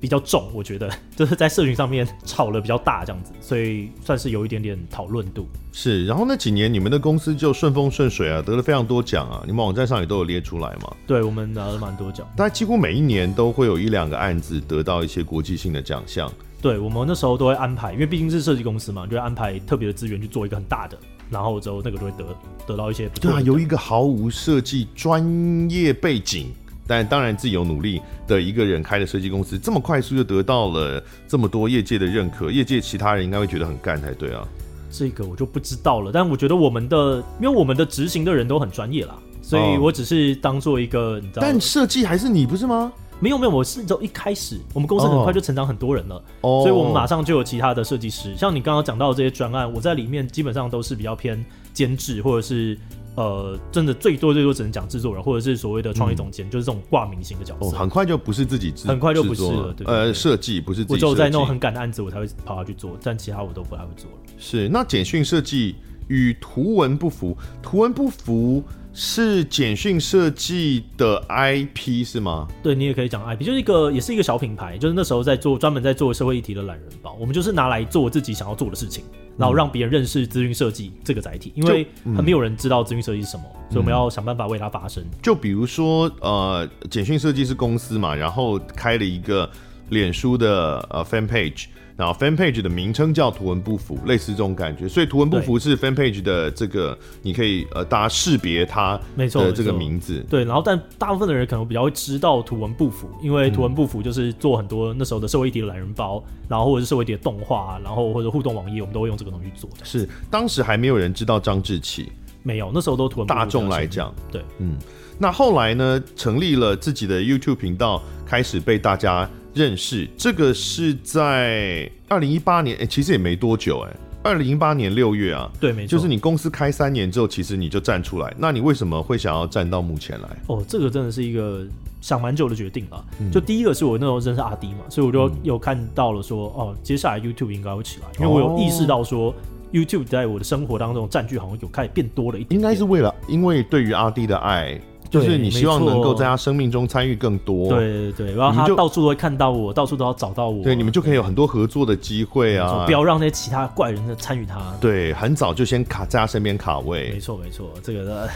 [0.04, 5.48] 比较重，我觉得 就是在社群上面炒了比较大这样子，所以算是有一点点讨论度。
[5.72, 10.94] 是，然后那几年你们的公司就顺风顺水啊，得了非常多奖啊，你们网站上也都有列出来嘛。
[11.06, 16.30] 对，我们拿了蛮多奖，大概几乎每一年都会有一两个案子得到一些国际性的奖项。
[16.60, 20.98] 对，我们那时候都会安排，因为毕竟是设计公司嘛，就会安排特别的资源去做一个很大的，
[21.30, 22.26] 然后之后那个就会得
[22.66, 23.08] 得到一些。
[23.20, 26.52] 对啊，由一个毫无设计专业背景。
[26.86, 34.46] 但当然自己有努力的一个人开的设计公司，这么快速就得到了这么多业界的认可，业界其他人应该会觉得很干才对啊。
[34.90, 41.42] 这个我就不知道了，但我觉得我们的，因为我们的执行的人都很专业啦，所以我只是当做一个，你知道。
[41.42, 42.92] 但设计还是你不是吗？
[43.20, 48.36] 没有没有，我是从一开始，我们公司很快就成长很多人了，哦、所以我们马上就有其他的设计师。
[48.36, 51.42] 像你刚刚讲到的这些专案，我在里面基本上都是比较偏
[51.72, 52.78] 监制，或者是
[53.16, 57.66] 呃，真的最多最多只能讲制作人，或者是所谓的创意总监，嗯、就是这种挂名型的角色。
[57.66, 59.74] 哦、很快就不是自己制，很快就不是了。
[59.84, 60.92] 呃，设计不是自己。
[60.94, 64.16] 我只有在那种很赶的案子，我才会跑下去做，但其他我都不太会做了。
[64.38, 65.76] 是，那简讯设计
[66.08, 68.62] 与图文不符，图文不符。
[68.96, 72.46] 是简讯设计的 IP 是吗？
[72.62, 79.02] 对，你也可以讲 IP，就是一个也是一个小品牌，就是那时候在做专门在做社会议题的懒人包，我们就是拿来做自己想要做的事情，
[79.36, 85.04] 然后让别人认识资讯设计这个载体，因为很没有人知道资讯设计是什么，嗯、所以我们要想办法为它发声。
[85.20, 89.50] 就比如说，呃，简讯设计是公司嘛，然后开了一个
[89.88, 91.64] 脸书的呃 fan page。
[91.96, 100.24] 然后 fan page 的名称叫图文不符，类似这种感觉，所以图文不符是 fan page 的这个，你可以呃大家识别它的这个名字。
[100.28, 109.84] 对，然后但大部分的人可能比较会知道图文不符，因为图文不符就是做很多那时候的社会议题的懒人包，然后或者是社会议题的动画，然后或者互动网页，我们都会用这个东西做的。
[109.84, 112.10] 是，当时还没有人知道张志奇，
[112.42, 113.38] 没有，那时候都图文不符。
[113.38, 114.76] 大众来讲，对，嗯，
[115.16, 119.30] 那后来呢，成立了自己的 YouTube 频道，开始被大家。
[119.54, 130.28] 认识这个是在二零一八年，哎，其实也没多久，哎，二零一八年六月啊，对，没错，就是你公司开三年之后，其实你就站出来，那你为什么会想要站到目前来？
[130.48, 131.64] 哦，这个真的是一个
[132.00, 133.04] 想蛮久的决定啊。
[133.20, 139.34] 嗯、就第一个是我那时候认识阿迪嘛，所以我就有看到了说，嗯、哦，接下来 YouTube 应该会起来，因为我有意识到说、哦、
[139.72, 144.80] YouTube 在我的生活当中占据好像有开始变多了一点点，应该是为了因为对于阿迪的爱。
[145.14, 152.84] 就是你希望能够在他生命中参与更多，对对对，然后他到处都会看到我，到处都要找到我，对，你们就可以有很多合作的机会啊！
[152.84, 158.28] 不要让那些其他怪人的参与他，对，很早就先卡在他身边卡位，没错没错，这个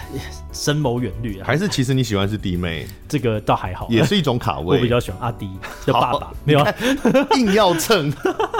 [0.52, 5.48] 深谋远虑啊，还是其实你喜欢是弟妹，这个倒还好，也是一种卡位， 我比较喜欢阿迪
[5.84, 6.64] 的爸爸，没有
[7.36, 8.12] 硬要蹭，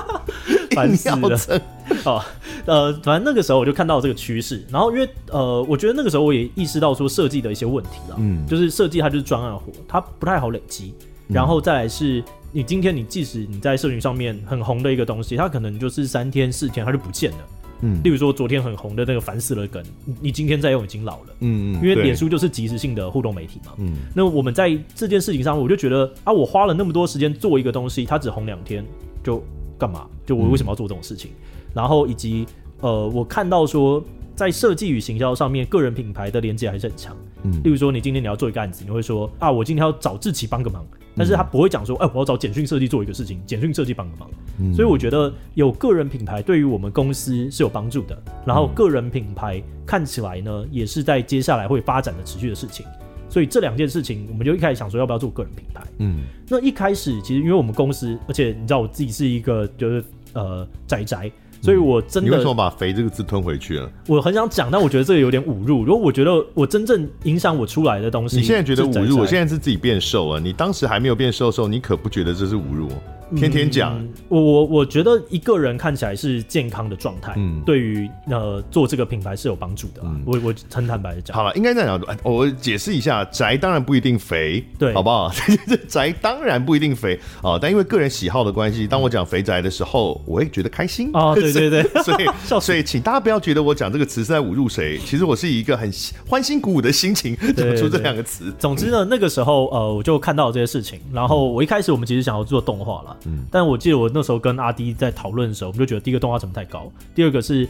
[0.87, 1.61] 硬要蹭。
[2.05, 2.23] 哦，
[2.67, 10.93] 呃，反正那个时候我就看到这个趋势，然后因为呃，我觉得那个时候我也意识到说设计的一些问题了，嗯，就是设计它就是专案活，它不太好累积，
[11.29, 17.39] 然后再来是你今天你即使你在社群上面很红的一个东西，它可能就是三天四天它就不见了，
[17.81, 19.83] 嗯，例如说昨天很红的那个烦死了梗，
[20.21, 28.85] 你今天再用已经老了，嗯嗯，因为脸书就是即时性的互动媒体嘛，嗯，那我们在这件事情上，我就觉得啊，我花了那么多时间做一个东西，它只红两天
[29.25, 29.43] 就
[29.79, 30.07] 干嘛？
[30.29, 31.31] 就我为什么要做这种事情？
[31.31, 32.47] 嗯然后以及
[32.81, 34.03] 呃，我看到说，
[34.35, 37.15] 在设计与行销上面，个人品牌的连接还是很强。
[37.43, 44.31] 嗯，例如说，你今天你要做一个案子，你会说啊，我今天要找志奇帮个忙，但是他不会讲说，哎、欸，我要找简讯设计做一个事情，简讯设计帮个忙。
[44.61, 48.21] 嗯，所以我觉得有个人品牌对于我们公司是有帮助的。
[48.47, 52.87] 然后个人品牌看起来呢，也是在接下来会发展的持续的事情。
[53.31, 55.83] 所以这两件事情，我们就一开始想说要不要做个人品牌。
[55.99, 61.31] 嗯，那一开始其实因为我们公司，而且你知道我自己是一个就是呃宅宅。
[61.61, 63.91] 所以，我真的，你为什么把“肥”这个字吞回去了？
[64.07, 65.83] 我很想讲，但我觉得这个有点侮辱。
[65.83, 69.19] 如果我觉得我真正影响我出来的东西，你现在觉得侮辱？
[69.19, 72.89] 我现在是自己变瘦了，你当时还没有变瘦的时候，你可不觉得这是侮辱？
[73.37, 80.03] 天天讲、嗯，我我我觉得一个人看起来是健康的状态，嗯，对于呃做这个品牌是有帮助的。
[80.05, 85.31] 嗯、我我很坦白的讲，好了，应该这样讲，我解释一下，宅当然不一定肥，对，好不好？
[85.89, 91.11] 宅当然不一定肥啊、哦，但因为个人喜好的关系，当我讲肥宅的时候，我会觉得开心。
[91.13, 92.27] 哦，对对对， 所以
[92.61, 95.91] 所以请大家不要觉得我讲这个词是在侮辱谁，其实我是以一个很
[96.27, 98.53] 欢欣鼓舞的心情讲出这两个词。
[98.59, 103.99] 总之呢，那个时候呃，我就看到了这些事情，然后我一开始我们其实想要做动画了，嗯，但我记得。
[103.99, 107.69] 我那时候跟阿迪在讨论的时候，我们就觉得第一个动画成本太高，第二个是，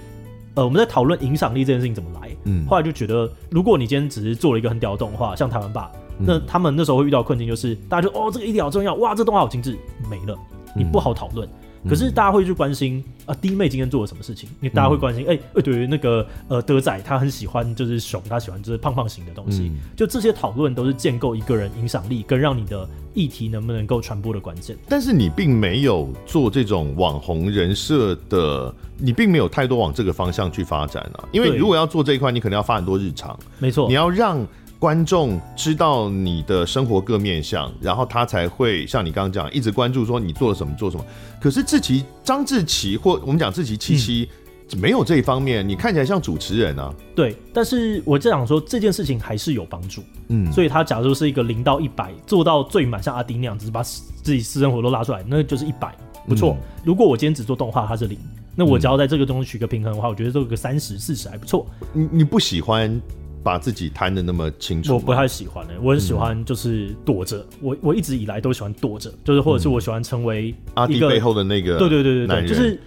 [0.54, 2.28] 呃，我们在讨论影响力这件事情怎么来。
[2.44, 9.76] 嗯，后来就觉得，如果你今天只是做了一个很屌的动画，像台湾吧，那他们那时候会遇到困境，就是大家就哦，这个一点好重要，哇，这个动画好精致，
[10.11, 10.38] 没了，
[10.74, 11.48] 你不好讨论。
[11.48, 11.52] 嗯
[11.86, 14.48] 可是大家会去关心啊，弟妹今天做了什么事情？
[14.60, 19.70] 因为大家会关心，哎、嗯，欸、对于那个呃德仔，他很喜欢就是熊，他喜欢就是胖胖型的东西。
[19.72, 24.76] 嗯、就这些讨论都是建构一个人影响力跟让你的议题能不能够传播的关键。
[24.88, 31.28] 但是你并没有做这种网红人设的，你并没有太多往这个方向去发展啊。
[31.32, 33.38] 因为如果要做这一块，你可能要发很多日常。
[33.58, 34.46] 没错，你要让。
[34.78, 41.04] 观众知道你的生活各面相，然后他才会像你刚刚讲，一直关注说你做了什么做什么。
[41.40, 44.28] 可是志奇张志奇或我们讲志奇七七，
[44.72, 46.94] 嗯、没有这一方面，你看起来像主持人啊。
[47.12, 50.00] 对，但是我就想说这件事情还是有帮助。
[50.28, 55.92] 嗯，所以他假如是一个零到一百做到最满，像阿丁那样子把自己私生活都拉出来，那就是一百，
[56.28, 56.56] 不错。
[56.56, 58.16] 嗯、如果我今天只做动画，它是零，
[58.54, 61.66] 那我只要在这个中取个平衡的话，我觉得做个三十四十还不错。
[61.92, 63.00] 你你不喜欢？
[63.48, 64.92] 把自己摊的那么清楚？
[64.92, 67.38] 我不太喜欢的、欸，我很喜欢就是躲着。
[67.38, 72.78] 嗯、我我一直以来都喜欢躲着，就是或者是我喜欢成为阿弟背后的那个，对对对对对，就是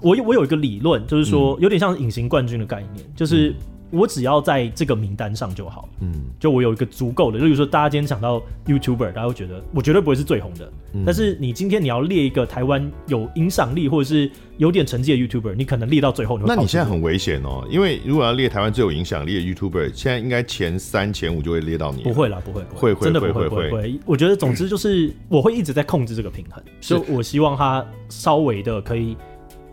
[0.00, 3.54] 我我有一个理论，就是说有点像隐形冠军的概念，就是。
[3.90, 16.38] 我只要在这个名单上就好，嗯，就我有一个足够的，例如说大家今天想到 YouTuber，大家会觉得我绝对不会是最红的，嗯，但是你今天你要列一个台湾有影响力或者是有点成绩的 YouTuber，你可能列到最后。
[16.38, 22.02] 那你现在很危险哦，因为如果要列台湾最有影响力的 YouTuber，现在应该前三前五就会列到你。
[22.02, 24.00] 不会啦，不会，会会，真的不会会会，会。
[24.06, 29.16] 我觉得总之就是我会一直在控制这个平衡，所以我希望他稍微的可以。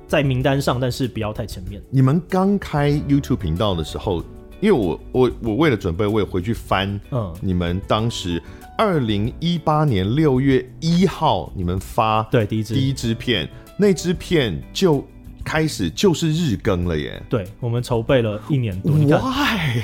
[0.08, 1.82] 在名单上，但是不要太前面。
[1.90, 4.24] 你们刚开 YouTube 频道的时候，
[4.62, 8.42] 因为我我我为了准备，我也回去翻，嗯，你们当时
[8.78, 15.06] 二零一八年六月一号你们发对第一支第一支片，那支片就
[15.44, 17.22] 开始就是日更了耶。
[17.30, 18.94] 对，我们筹备了一年多。
[18.94, 19.82] Why？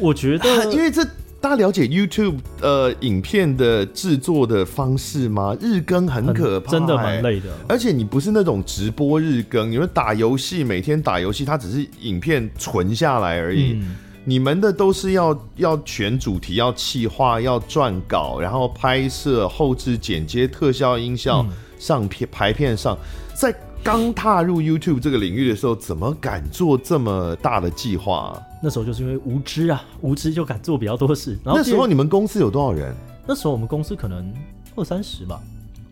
[0.00, 1.06] 我觉得 因为这。
[1.40, 5.56] 大家了解 YouTube 呃影片的制作的方式吗？
[5.60, 7.46] 日更很可怕，真的蛮累的。
[7.68, 13.74] 而且你不是那种直播日更，你们打游戏每天打游戏，它只是影片存下来而已。
[13.80, 22.98] 嗯、你们的都是要要选主题，要企划，要撰稿，然后拍摄、后置、剪接、特效、音效、嗯、上片、排片上，
[23.34, 23.54] 在。
[23.82, 28.42] 刚踏入 YouTube 这个领域的时候，怎么敢做这么大的计划啊？
[28.62, 31.38] 那时候就是因为无知啊，无知就敢做比较多事。
[31.44, 32.94] 然后那时候你们公司有多少人？
[33.26, 34.30] 那时候我们公司可能
[34.76, 35.40] 二三十吧。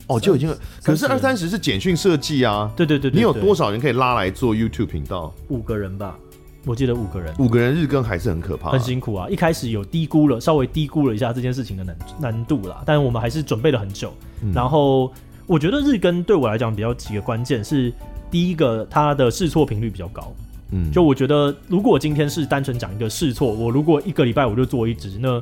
[0.08, 2.70] 哦，就已经，可是二三十是简讯设计啊。
[2.76, 5.32] 对对对，你有多少人可以拉来做 YouTube 频道？
[5.48, 6.16] 五个人吧，
[6.64, 7.34] 我记得五个人。
[7.38, 9.28] 五个人日更还是很可怕，很辛苦啊。
[9.28, 15.10] 一开始有低估了，稍微低估了一下这件事情的难难度啦，但我们还是准备了很久，嗯、然后。
[15.46, 17.92] 我觉得日更对我来讲比较几个关键是，
[18.30, 20.32] 第一个它的试错频率比较高，
[20.72, 25.40] 嗯，就我觉得如果今天是单纯讲一个试错，我如果一个礼拜我就做一支，那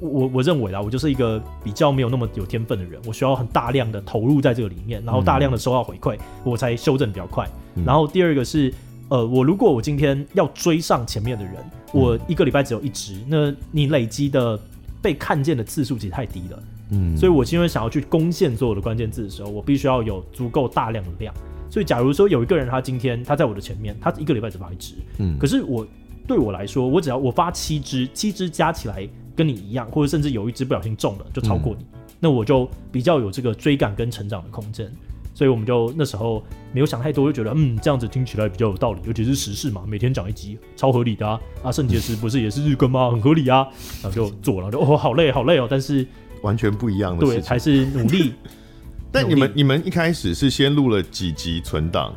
[0.00, 7.48] 我我认为啦，我就是一个比较没有那么有天分的人，我需要很大量的投入在这个里面，然后大量的收到回馈，我才修正比较快。
[7.84, 8.72] 然后第二个是，
[9.08, 11.54] 呃，我如果我今天要追上前面的人，
[11.92, 14.58] 我一个礼拜只有一支，那你累积的
[15.04, 16.62] 被看见的次数其实太低了。
[16.92, 21.34] 嗯，所以我今天想要去攻陷所有的关键字的时候，我必须要有足够大量的量。
[21.70, 25.86] 所以，假如说有一个人他今天他在我的前面，他一个礼拜只发一支，嗯，可是我
[26.26, 34.90] 对我来说，我只要我发七支，七支加起来跟你一样，或者甚至有一支不小心中了就超过你，嗯，那我就比较有这个追赶跟成长的空间。
[35.34, 36.42] 所以我们就那时候
[36.72, 41.38] 没有想太多，就觉得嗯，这样子听起来比较有道理，尤其是时事嘛，每天讲一集，超合理的啊。
[41.62, 43.10] 啊，圣结石不是也是日更吗？
[43.10, 43.66] 很合理啊。
[44.02, 46.06] 然后就做了，就哦，好累，好累哦，但是。
[46.42, 48.34] 完全不一样的，对，还是努力。
[49.10, 52.14] 但你们你们一开始是先录了几集存档，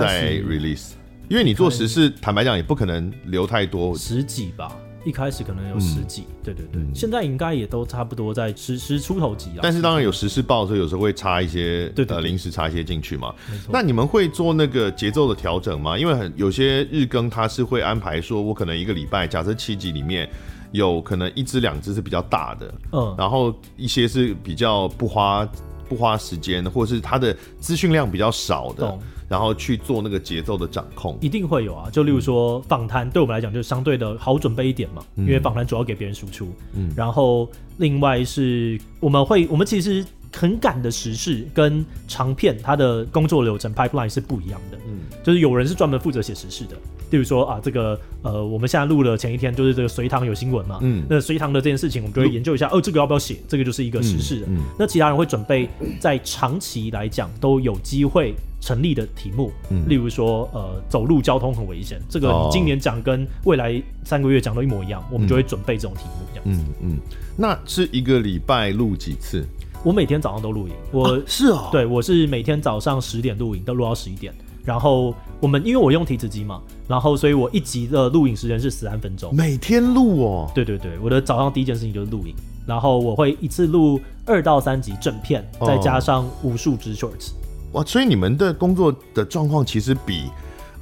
[0.00, 0.94] 再 release，
[1.28, 4.76] 因为你做时事，坦白讲也不可能留太多，十几吧。
[5.08, 9.60] 一开始可能有十几，嗯、对对对，嗯、现在应该也都差不多在十十出头级了。
[9.62, 13.34] 但是当然有时事报，所以有时候会插一些，对，呃，临时插一些进去嘛。
[13.70, 15.98] 那你们会做那个节奏的调整吗？
[15.98, 20.28] 因为很有些日更，它是会安排说，我可能一个礼拜，假设七集里面。
[20.70, 25.48] 有可能一支两支是比较大的，嗯，然后一些是比较不花
[25.88, 31.90] 不花时间的，或者是它的资讯量比较少的，懂然后去做那个节奏的掌控，一定会有啊。
[31.90, 40.04] 就例如说访谈，对我们来讲就是相对的好准备一点嘛，嗯、因为访谈主要给别人输出，嗯，然后另外是我们会，我们其实。
[40.30, 44.76] 很赶的时事跟长片，它的工作流程 pipeline 是不一样的。
[44.86, 46.76] 嗯，就是有人是专门负责写时事的，
[47.10, 50.78] 例如说啊，这个呃，我们现在录的前一天，就是这个隋唐有新闻嘛。
[50.82, 53.36] 嗯，那隋唐的这件事情，我们就会研究一下，哦，这个要不要写？
[53.48, 54.46] 这个就是一个时事的。
[54.48, 55.68] 嗯，嗯，那其他人会准备
[56.00, 66.64] 在长期来讲都有机会成立的题目，嗯，例如说呃，走路交通很危险，这个你今年讲跟未来三个月讲都一模一样，我们就会准备这种题目这样子。
[66.80, 66.98] 嗯嗯，
[67.36, 69.44] 那是一个礼拜录几次？
[69.84, 74.34] 我每天早上都录影，我、啊、是哦，对，我是每天早上十点录影，都录到十一点。
[74.64, 79.34] 然后我们因为我用提词机嘛，然后所以我一集的录影时间是十三分钟。
[79.34, 80.50] 每天录哦？
[80.54, 82.34] 对对对，我的早上第一件事情就是录影，
[82.66, 87.30] 然后我会一次录二到三集正片，再加上无数支 shorts。
[87.72, 90.24] 哇，所以你们的工作的状况其实比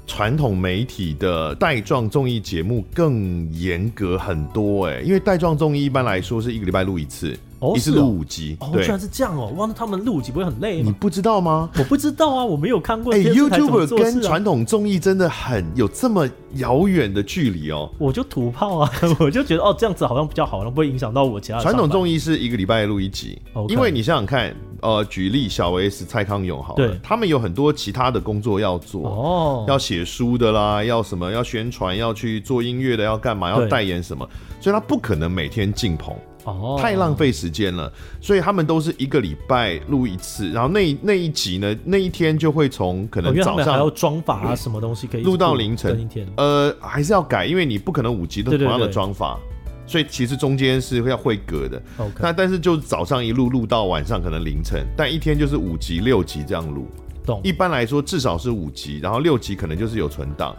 [0.06, 7.36] 传统媒体的带状综艺节目更严格很多哎，因为带状综艺一般来说是一个礼拜录一次。
[7.58, 8.56] 哦，一次录五集。
[8.60, 9.52] 哦，居然是这样哦！
[9.56, 10.84] 哇，那他们录五集不会很累吗？
[10.86, 11.70] 你不知道吗？
[11.78, 13.12] 我不知道啊，我没有看过。
[13.14, 17.90] 哎，YouTuber 跟传统综艺真的很有这么遥远的距离哦。
[17.98, 21.60] 我就土炮啊， 我就觉得哦，这样子好像比较好，不会影响到我其他。
[21.60, 34.28] 传统综艺是一个礼拜录一集，因为你想想看，呃，举例小 S、蔡康永好了，他们有很多其他的工作要做哦，要写书的啦，要什么，要宣传，要去做音乐的，要干嘛，要代言什么，
[34.60, 36.14] 所以他不可能每天进棚。
[36.52, 46.00] 哦，太浪费时间了，所以他们都是一个礼拜录一次，然后那那一集呢，那一天就会从可能早上还要妆法啊，什么东西可以录到凌晨。
[46.00, 49.36] 一天，呃，还是要改，因为你不可能五集都同样的妆发，
[49.86, 51.82] 所以其实中间是要会隔的。
[52.20, 56.86] 那但是就早上一路录到晚上可能凌晨，但一天就是五集六集这样录，
[57.24, 57.40] 懂？
[57.42, 60.56] 一般来说至少是五集，然后六集可能就是有存档。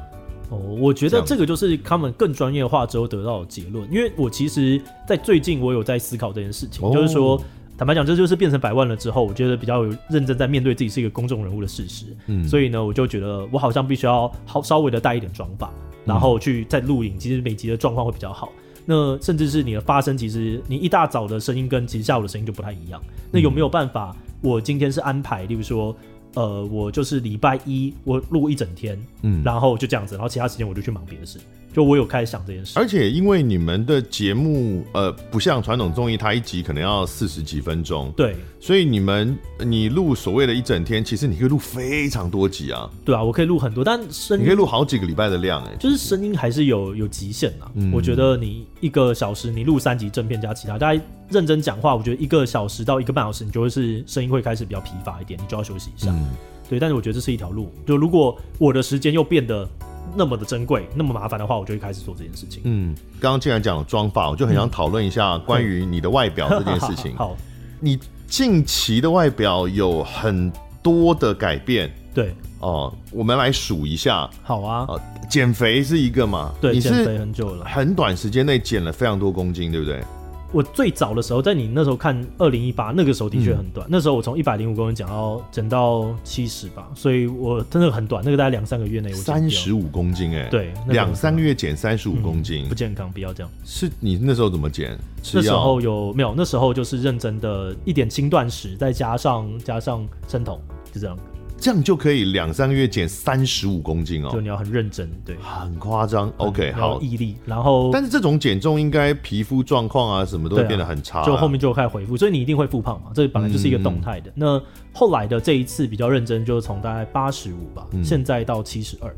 [0.49, 3.85] 哦，我觉得这个就是他们更专业化之后得到的结论。
[3.91, 7.41] 因为我其实，在最近我有在思考这件事情，哦、就是说，
[7.77, 12.05] 坦白讲，这就是变成百万了之后，我觉得比较有认真在面对自己是一个公众人物的事实。
[12.27, 15.69] 嗯，所以呢，我就觉得我好像必须要好稍微的带一点妆发，
[16.05, 18.49] 然后去在录影，其实每集的状况会比较好。
[18.85, 23.01] 那甚至是你的发声，其实你一大早的声音跟其实下午的声音就不太一样。
[23.31, 24.15] 那有没有办法？
[24.39, 25.93] 我今天是安排，例如说。
[26.37, 31.39] 呃，我就是礼拜一我录一整天，嗯，然后就这样子，然后其他时间我就去忙别的事。
[31.77, 42.89] 就我有开始想这件事，而且因为你们的节目，呃，不像传统综艺，它一集可能要四十几分钟，对，所以你们你录所谓的一整天，其实你可以录非常多集啊。
[43.05, 47.69] 对啊，我可以录很多，但声音你可以录好几个礼拜的量，哎，就是声音还是有有极限啊。
[47.75, 56.09] 嗯，我觉得你一个小时你录三集正片加其他，大家认真讲话，我觉得一个小时到一个半小时，你就会是声音会开始比较疲乏一点，你就要休息一下。
[56.09, 56.25] 嗯，
[56.67, 59.69] 对，但是我觉得这是一条路，就如果我的时间又变得。
[60.15, 62.61] 那么的珍贵，那么麻烦的话，我就会开始做这件事情。
[62.65, 67.11] 嗯，刚刚既然讲了妆发，我就很想讨论一下关于你的外表这件事情。
[67.13, 67.37] 嗯、 好，
[67.79, 71.91] 你近期的外表有很多的改变。
[72.13, 74.29] 对哦、呃，我们来数一下。
[74.41, 76.51] 好啊，呃、减肥是一个嘛？
[76.59, 80.03] 对，减肥很久了，很短时间内减了非常多公斤，对不对？
[80.53, 83.85] 我最早的时候，在你那时候看二零一八，那个时候的确很短。
[83.87, 88.23] 嗯、那时候我从一百零五公斤减到减到七十吧，所以我真的很短。
[88.23, 93.51] 那个大概两三个月内，三十五公斤哎、欸，对，两三个月减三十五公斤、嗯，不健康，不要这样。
[93.65, 94.97] 是你那时候怎么减？
[95.33, 96.33] 那时候有没有？
[96.37, 100.59] 那时候就是认真的一点轻断食，再加上加上生酮，
[100.93, 101.17] 就这样。
[101.59, 106.31] 这样就可以两三个月减三十五公斤哦，就你要很认真，对，很夸张。
[106.37, 107.35] OK，好，毅力。
[107.45, 114.29] 然后，但是这种减重应该皮肤状况啊什么都会变得很差，啊，就后面就开始恢复，所以你一定会复胖嘛，这本来就是一个动态的。
[114.31, 114.61] 嗯、那
[114.93, 119.13] 后来的这一次比较认真，就是从大概八十五吧，嗯、现在到七十二。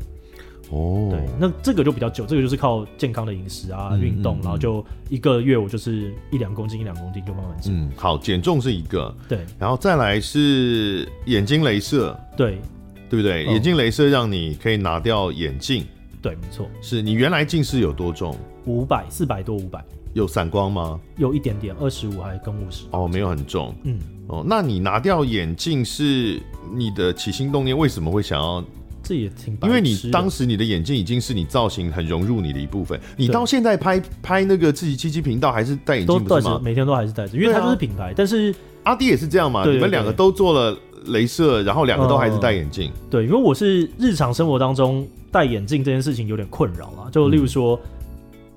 [0.70, 7.74] 哦，对，那这个就比较久，这个就是靠健康的饮食啊，运、嗯、动，然后就一个月我就是一两公斤，一两公斤就慢慢减。
[7.74, 12.60] 嗯，好，减重是一个，对，然后再来是眼睛镭射，对，
[13.08, 13.46] 对不对？
[13.46, 15.84] 嗯、眼睛镭射让你可以拿掉眼镜，
[16.22, 18.36] 对，没错，是你原来近视有多重？
[18.66, 21.00] 五百，四百多，五百，有散光吗？
[21.16, 22.84] 有一点点，二十五还跟五十。
[22.92, 26.40] 哦，没有很重，嗯，哦，那你拿掉眼镜是
[26.72, 28.64] 你的起心动念，为什么会想要？
[29.10, 33.00] 这也挺，因为你当时你的眼镜已经是你造型很融入你的一部分。
[33.16, 36.60] 你到现在拍拍那个自己七七频道还是戴眼镜不是吗？
[36.62, 38.14] 每天都还是戴着，因为它就是品牌。
[38.16, 39.68] 但是阿迪也是这样嘛？
[39.68, 42.92] 你们两个都做了镭射，然后两个都还是戴眼镜。
[43.10, 47.10] 对，因为我是日常生活当中戴眼镜这件事情有点困扰啊。
[47.10, 47.80] 就例如说，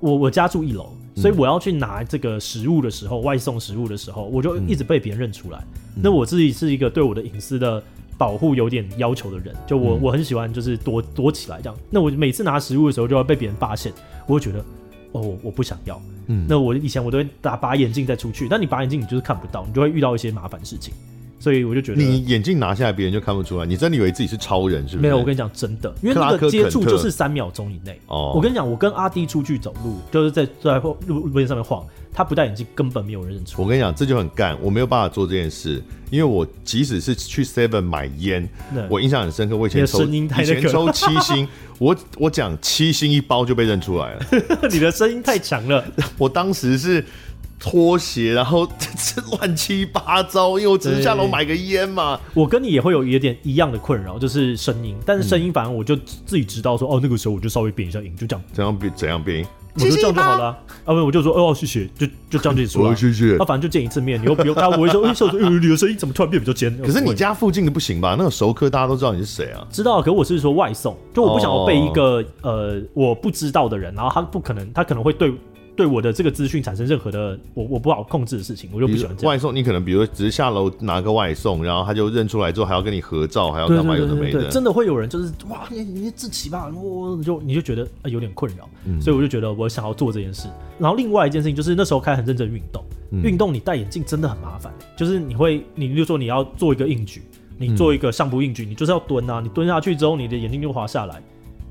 [0.01, 5.65] 我我家住一楼，所以我要去拿这个食物的时候，外送食物的时候，我就一直被别人认出来。
[5.95, 7.81] 那我自己是一个对我的隐私的。
[8.23, 11.77] 保护有点要求的人，就我、嗯、我很喜欢，就是躲躲起来这样。
[11.89, 13.91] 那我每次拿食物的时候，就要被别人发现，
[14.25, 14.63] 我会觉得，
[15.11, 16.01] 哦，我不想要。
[16.27, 20.93] 嗯，那我以前我都会打把眼镜再出去，但你把眼镜你就是看不到，你就会遇到一些麻烦事情。
[21.43, 23.65] 所以我就觉得，你眼镜拿下来，别人就看不出来。
[23.65, 25.01] 你真的以为自己是超人是不是？
[25.01, 27.99] 没有，我跟你讲真的，因为那个接触就是三秒钟以内。
[28.07, 31.85] 哦，我跟你讲，我跟阿弟出去走路，就是在在路路边上面晃。
[32.15, 33.59] 他不戴眼镜，根本没有人认出。
[33.59, 38.47] 我跟你讲，这就很干，我没有办法做这件事，因为我即使是去 Seven 买烟，
[38.87, 39.57] 我印象很深刻。
[39.57, 41.47] 我以前抽，以前抽七星，
[41.79, 44.25] 我我讲七星一包就被认出来了。
[44.69, 45.83] 你的声音太强了，
[46.19, 47.03] 我当时是
[47.63, 52.19] 拖鞋，然后这 乱七八糟，因为我只是下楼买个烟嘛。
[52.33, 58.43] 我跟你也会有一点一样的困扰，就是声音，但是声音反正我就自己知道说，哦，那个时候我就稍微变一下音，就这样。
[58.51, 58.91] 怎样变？
[58.93, 59.47] 怎样变？
[59.75, 60.45] 我就这样就好了
[60.85, 60.93] 啊！
[60.93, 62.93] 不，我就说哦，谢谢，就就这样子说。
[62.93, 63.37] 谢谢。
[63.39, 66.77] 那反正就见一次面，你又不用他，我会说，哎，小周，你的声音怎么突然变比较尖？
[66.85, 68.13] 可是你家附近的不行吧？
[68.15, 69.65] 那个熟客大家都知道你是谁啊？
[69.71, 75.33] 知道，可是我是说外送，就我不想要被一个呃我不知道的人，然后他不可能，他可能会对
[75.75, 79.31] 对我的这个资讯产生任何的我我不好控制的事情，我就不喜欢这样。
[79.31, 84.49] 外送，你可能比如只是下楼拿个外送，然后他就认出来之后还要跟你合照，还要干嘛有的没的。
[84.49, 90.47] 真的会有人就是哇，你你自己吧，我就你就觉得有点困扰，嗯、所以我就觉得我想要做这件事。
[90.77, 92.83] 然后另外一件事情就是那时候开始很认真运动，
[93.23, 97.21] 运、嗯、动你戴眼镜真的很麻烦，就是你会你就说你要做一个硬举，
[97.57, 101.21] 你做一个上部硬举，你就是要蹲啊，你蹲下去之后你的眼镜就滑下来。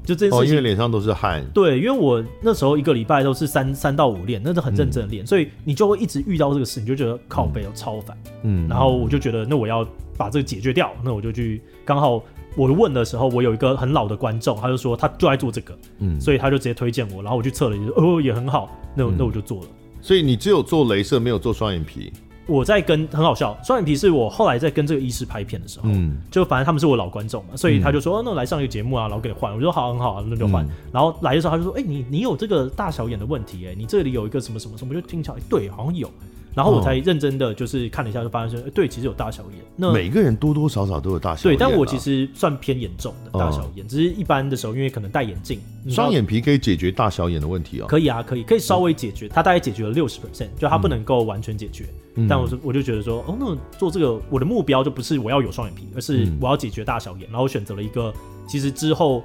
[0.05, 1.45] 就这件事情，哦，因为脸上都是汗。
[1.55, 8.17] 对，因为我那时候一个礼拜都是三三到五练，那是很认真的练，嗯，所以你就会一直遇到这个事，你就觉得靠背有超烦。
[8.43, 9.87] 嗯，然后我就觉得，那我要
[10.17, 11.63] 把这个解决掉，那我就去。
[11.85, 12.23] 刚好
[12.57, 19.67] 我问的时候，我有一个很老的观众，他就说他就爱做这个，嗯，所以他就直接推荐我，然后我去测了一下，哦，也很好，那我那我就做了。
[20.01, 22.13] 所以你只有做镭射，没有做双眼皮。
[22.53, 30.63] 我在跟很好笑，双眼皮是我后来在跟这个医师拍片的时候，嗯，就反正他们是我老观众嘛，所以他就说，嗯哦、那来上一个节目啊，然后给你换，我说好，很好，那就换。
[30.67, 36.11] 嗯、然后来的时候他就说，哎、欸，你你有这个大小眼的问题，哎，你这里有一个什么什么什么，就听起来对，好像有。
[36.55, 39.61] 然后我才认真的就是看了一下，就发现说，对，其实有大小眼。
[39.75, 41.57] 那每个人多多少少都有大小眼。
[41.57, 45.61] 对，但我其实算偏严重的大小眼，只是一般的时候，因为可能戴眼镜。
[45.89, 47.87] 双眼皮可以解决大小眼的问题哦。
[47.89, 49.29] 可以啊，可以，可以稍微解决。
[49.29, 51.87] 它大概解决了六十 percent，就它不能够完全解决。
[52.29, 57.23] 但我就我就觉得说，哦，那做这个我的目标就不是我要有双眼皮，而是我要解决大小眼。
[57.29, 58.13] 然后我选择了一个，
[58.47, 59.23] 其实之后。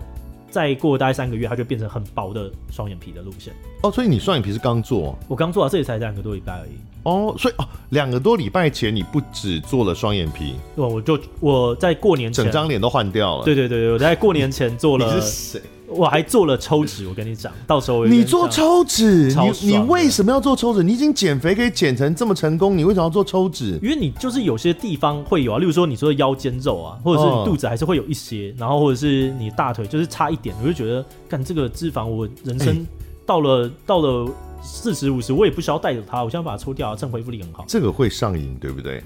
[0.49, 3.91] 再过大概三个月，它就变成很薄的双眼皮的路线哦。
[3.91, 5.17] 所以你双眼皮是刚做？
[5.27, 6.71] 我刚做啊，这里才两个多礼拜而已。
[7.03, 13.45] 哦，所以哦，两个多礼拜前你不止做了双眼皮，对，我就我在过年前整张脸都换掉了。
[13.45, 15.05] 对对对，我在过年前做了。
[15.05, 15.61] 你是谁？
[15.87, 20.83] 我还做了抽脂，我跟你讲，到时候你做抽脂，你你为什么要做抽脂？
[20.83, 23.79] 你已经减肥可以减成这么成功，你为什么要做抽脂？
[23.81, 32.85] 因为你就是有些地方会有啊，例如说你说的腰间肉啊，或者是你肚子还是会有一些，然后或者是你大腿就是差一点，我就觉得干这个脂肪，我人生
[33.25, 34.29] 到了、欸、到了
[34.61, 37.63] 四十五十，我也不需要带着它，我现在把它抽掉，啊趁恢复力很好。
[37.65, 39.01] 这个会上瘾，对不对？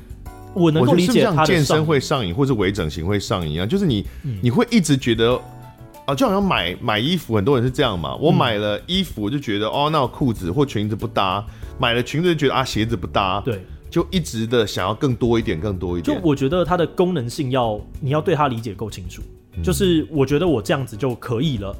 [0.56, 5.40] 我能够理解，他健身会上瘾，或者微整形会上瘾一样，就是你、嗯、你会一直觉得。
[6.06, 8.16] 啊，就好像买买衣服，很多人是这样嘛。
[8.16, 11.46] 我买了衣服，我就觉得、嗯、哦，那裤子或裙子不搭；
[11.80, 13.40] 买了裙子就觉得啊，鞋子不搭。
[13.42, 16.18] 对，就一直的想要更多一点，更多一点。
[16.18, 19.22] 就我觉得它的功能性要你要对它理解够清楚。
[19.56, 21.76] 嗯、就是我觉得我这样子就可以了，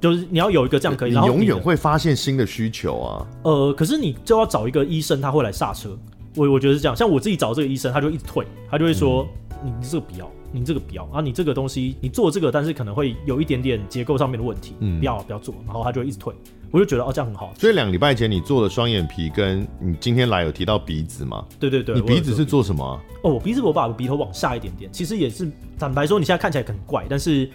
[0.00, 3.26] 就是你要有一个这样可以，你永远会发现新的需求啊。
[3.42, 5.90] 呃，可是你就要找一个医生，他会来刹车。
[6.36, 9.28] 我我觉得是这样，像我自己找这个医生，他就一直退，他就会说、
[9.64, 10.30] 嗯、你这个不要。
[10.50, 11.20] 你这个不要啊！
[11.20, 16.34] 你这个东西你做这个，但是可能会有一点点结构上面的问题，嗯，不要不要做，然后他就会一直退。
[16.70, 17.52] 我就觉得哦，这样很好。
[17.58, 21.44] 所以两礼拜前你做的双眼皮，跟你今天来有提到鼻子吗？
[21.58, 23.00] 对对对，你鼻子是做什么、啊？
[23.22, 27.48] 哦，我鼻子我把我鼻头往下一点点，其实也是坦白说，你现在看起来很怪，但是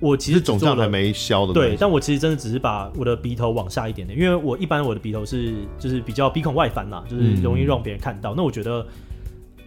[0.00, 1.52] 我其实肿胀还没消的。
[1.52, 8.32] 对，但我其实真的只是把我的鼻头往下一点点，因为我一般我的鼻头是就是比较鼻孔外翻啦，就是容易让别人看到。
[8.32, 8.86] 嗯、那我觉得。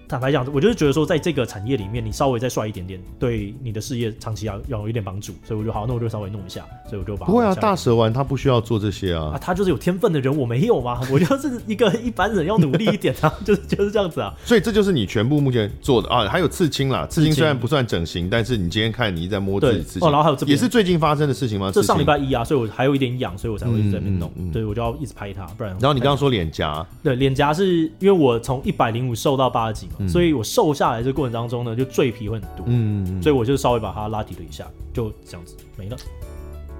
[0.08, 7.26] 坦白讲，我就是觉得说，在这个产业里面，你稍微再帅一点点，对你的事业长期要要有一点帮助，所以我就好，那我就稍微弄一下，所以我就把。
[7.26, 11.02] 不会啊，大蛇丸他不需要做这些啊，啊，他就是有天分的人，我没有吗？
[11.12, 14.34] 我就是一个一般人，要努力一点啊， 就是就是这样子啊。
[14.46, 21.70] 所以这就是你全部目前做的啊，还有刺青啦，刺青虽然不算整形，但是你今天看你一直在摸自己刺青，哦，然后还有这也是最近发生的事情吗？
[21.74, 25.74] 这上礼拜一啊，所以我还有一点痒，所以我才会一直在那边弄，嗯嗯嗯、对我就要一直拍它，不然。
[25.82, 30.74] 然后你刚刚说脸颊，对，脸颊是因为我从一百零五瘦到八十几嘛，嗯、所以我瘦。
[30.78, 35.98] 下来这个过程当中呢，就赘皮会很多，嗯，所以我就稍微把它拉提了一下，就这样子没了。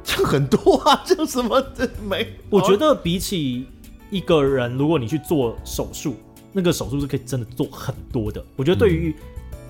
[0.04, 2.28] 这很多啊，这什么这没？
[2.52, 3.66] 我觉得比起
[4.12, 6.16] 一个人，如果你去做手术，
[6.54, 8.46] 那个手术是可以真的做很多的。
[8.56, 9.16] 我觉得对于、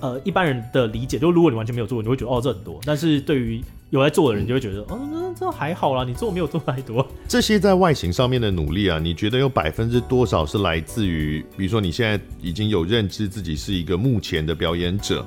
[0.02, 7.06] 嗯、呃一般人的理解，就如果你完全没有做，你会觉得哦这很多，但是对于有在做的人，就会觉得，嗯、哦，那这还好啦，你做没有做太多。
[7.26, 15.24] 这些在外形上面的努力啊，你觉得有百分之多少是来自于，比如说你现在已经有认知自己是一个目前的表演者，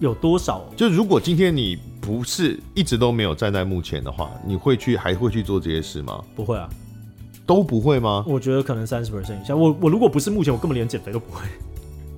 [0.00, 0.68] 有多少？
[0.76, 6.20] 就如果今天你不是一直都没有站在目前的话，你会去还会去做这些事吗？
[6.34, 6.68] 不会啊，
[7.46, 8.24] 都不会吗？
[8.26, 9.54] 我觉得可能三十 percent 以下。
[9.54, 11.42] 我我如果不是目前，我根本连减肥都不会，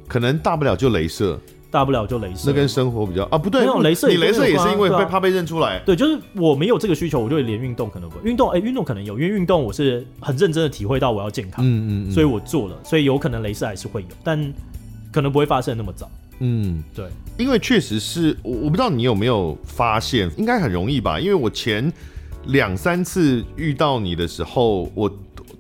[0.09, 1.39] 可能大不了就镭射。
[1.75, 5.83] 大不了就镭射，那跟生活比较啊，不对，没有雷射，你镭射也是因为被怕被认出来。
[5.85, 14.55] 对，就是我没有这个需求，我就会连运动可能不运动，哎，运动可能有，因为运动我是很认真的体会到我要健康，嗯嗯，所以我做了，所以有可能镭射还是会有，但
[15.11, 16.09] 可能不会发生那么早。
[16.39, 17.07] 嗯，对，
[17.37, 21.19] 因为确实是我我不知道你有没有发现，应该很容易吧？
[21.19, 21.93] 因为我前
[22.47, 25.13] 两三次遇到你的时候，我。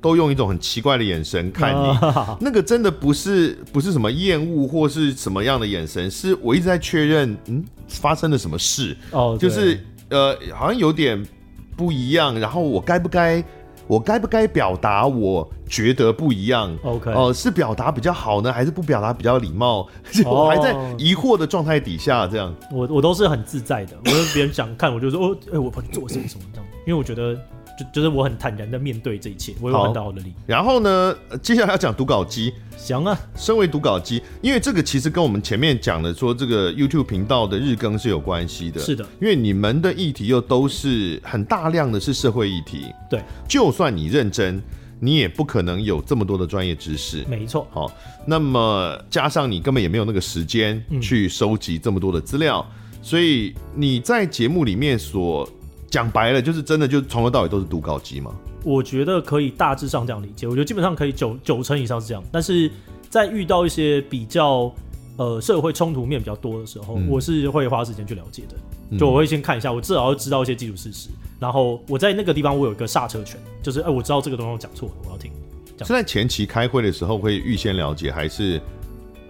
[0.04, 8.94] 都用一种很奇怪的眼神看你，哦、 那个真的不是不是什么厌恶或是什么样的眼神，是我一直在确认，嗯，发生了什么事？
[9.12, 11.26] 哦，就是呃，好像有点
[11.74, 13.42] 不一样，然后我该不该
[13.86, 15.06] 我该不该表达？
[15.06, 16.76] 我觉得不一样。
[16.82, 19.88] OK，哦、呃，是表达比较好呢，还是不表达比较礼貌？
[20.26, 22.54] 我还在疑惑的状态底下，这样。
[22.70, 23.96] 我我都是很自在的。
[24.04, 26.66] 我跟别人讲看，我就说哦，哎、欸，我做什么什么这样。
[26.86, 27.34] 因为我觉得。
[27.78, 30.32] 就就是我很坦然的面对这一切，我有很大的力。
[30.46, 32.52] 然后呢，接下来要讲读稿机。
[32.76, 38.80] 行啊，身为读稿机，因为这个其实跟我们前面讲的说这个 YouTube 频道的日更是有关系的。
[38.80, 42.92] 是的，因为你们的议题又都是很大量的是社会议题。
[43.08, 44.60] 对，就算你认真，
[45.00, 47.24] 你也不可能有这么多的专业知识。
[47.28, 47.66] 没错。
[47.70, 47.90] 好，
[48.26, 55.48] 那么加上你根本也没有那个时间去收集这么多的资料，嗯、所以你在节目里面所。
[55.94, 58.34] 讲白了，就是真的，就从头到尾都是读稿机吗？
[58.64, 60.44] 我觉得可以大致上这样理解。
[60.48, 62.24] 我觉得基本上可以九九成以上是这样。
[62.32, 62.68] 但是
[63.08, 64.74] 在遇到一些比较
[65.16, 68.98] 呃社会冲突面比较多的时候，嗯、我是会花时间去了解的。
[68.98, 71.10] 就我会先看一下，我至少要知道一些基础事实。
[71.38, 75.30] 然后我在那个地方，我有一个刹车权，就是哎、欸，我知道这个东西我讲错了，我要停。
[75.78, 78.60] 是在前期开会的时候会预先了解，还是？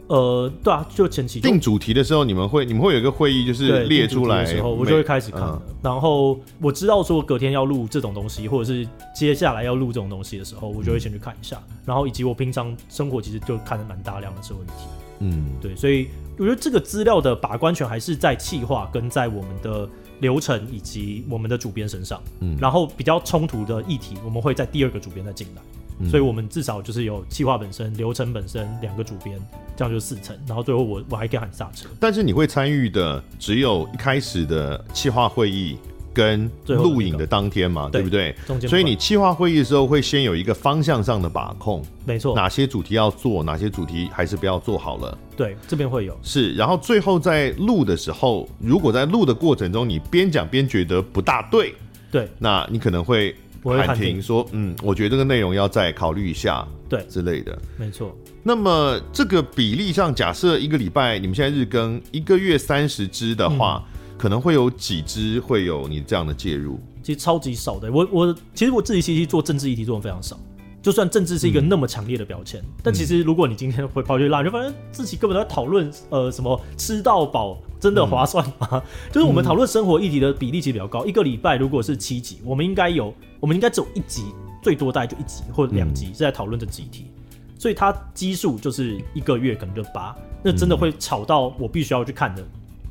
[0.07, 5.41] 呃，对啊，就前期定主题的时候，你们会你们会有一个会议，就是列出来的时候，我就会开始看。
[5.43, 8.87] 嗯、然后我知道说隔天要录这种东西，或者是
[9.17, 11.57] 接下来要录这种东西的时候，我就会先去看一下。
[11.71, 14.85] 嗯、然后以及我平常生活其实就看的蛮大量的社会议题。
[15.21, 19.89] 嗯，对，所以我觉得这个资料的把关权还是在企划跟在我们的
[20.21, 22.21] 流程以及我们的主编身上。
[22.41, 25.63] 嗯，然后比较冲突的议题，我们会在第二个主编再进来。
[26.11, 29.41] 所以，我们至少就是有企划本身、流程本身两个主编，
[29.77, 30.37] 这样就四层。
[30.47, 31.89] 然后最后我我还可以喊刹车。
[32.01, 35.79] 但是你会参与的只有一开始的企划会议
[36.13, 38.35] 跟录影的当天嘛，对不对？
[38.69, 42.35] 所以你企划会议的时候会先有一个方向上的把控，没错。
[42.35, 45.17] 哪些主题要做，哪些主题还是不要做好了。
[45.37, 46.19] 对，这边会有。
[46.25, 51.73] 是，然后最后在录的时候，如果在录的过程中你边讲边觉得不大对，
[52.11, 53.35] 对，那你可能会。
[53.65, 58.15] 喊停说，嗯，我觉得这个内容要再考虑一下，对之类的，没错。
[58.43, 66.79] 那么这个比例上，假设一个礼拜你们现在日更一个月三十支的话，嗯、可能会有几支会有你这样的介入？
[67.03, 67.91] 其实超级少的。
[67.91, 70.39] 我我其实我自己其实做政治议题做的非常少。
[70.83, 78.67] 就算政治是一个那么强烈的标签，嗯、但其实如果你今天会跑去拉，你就发现自己根本都在讨论呃什么吃到饱真的划算吗？
[78.73, 78.83] 嗯、
[79.13, 81.05] 就是我们讨论生活议题的比例其实比较高。
[81.05, 84.25] 嗯、一个礼拜如果是七集，我们应该有，我们应该只有一集，
[84.63, 92.41] 最多大概就一集或者两集是在讨论这几题，嗯、所以它基数就是一个月可能就八，那真的会吵到我必须要去看的。
[92.41, 92.49] 嗯、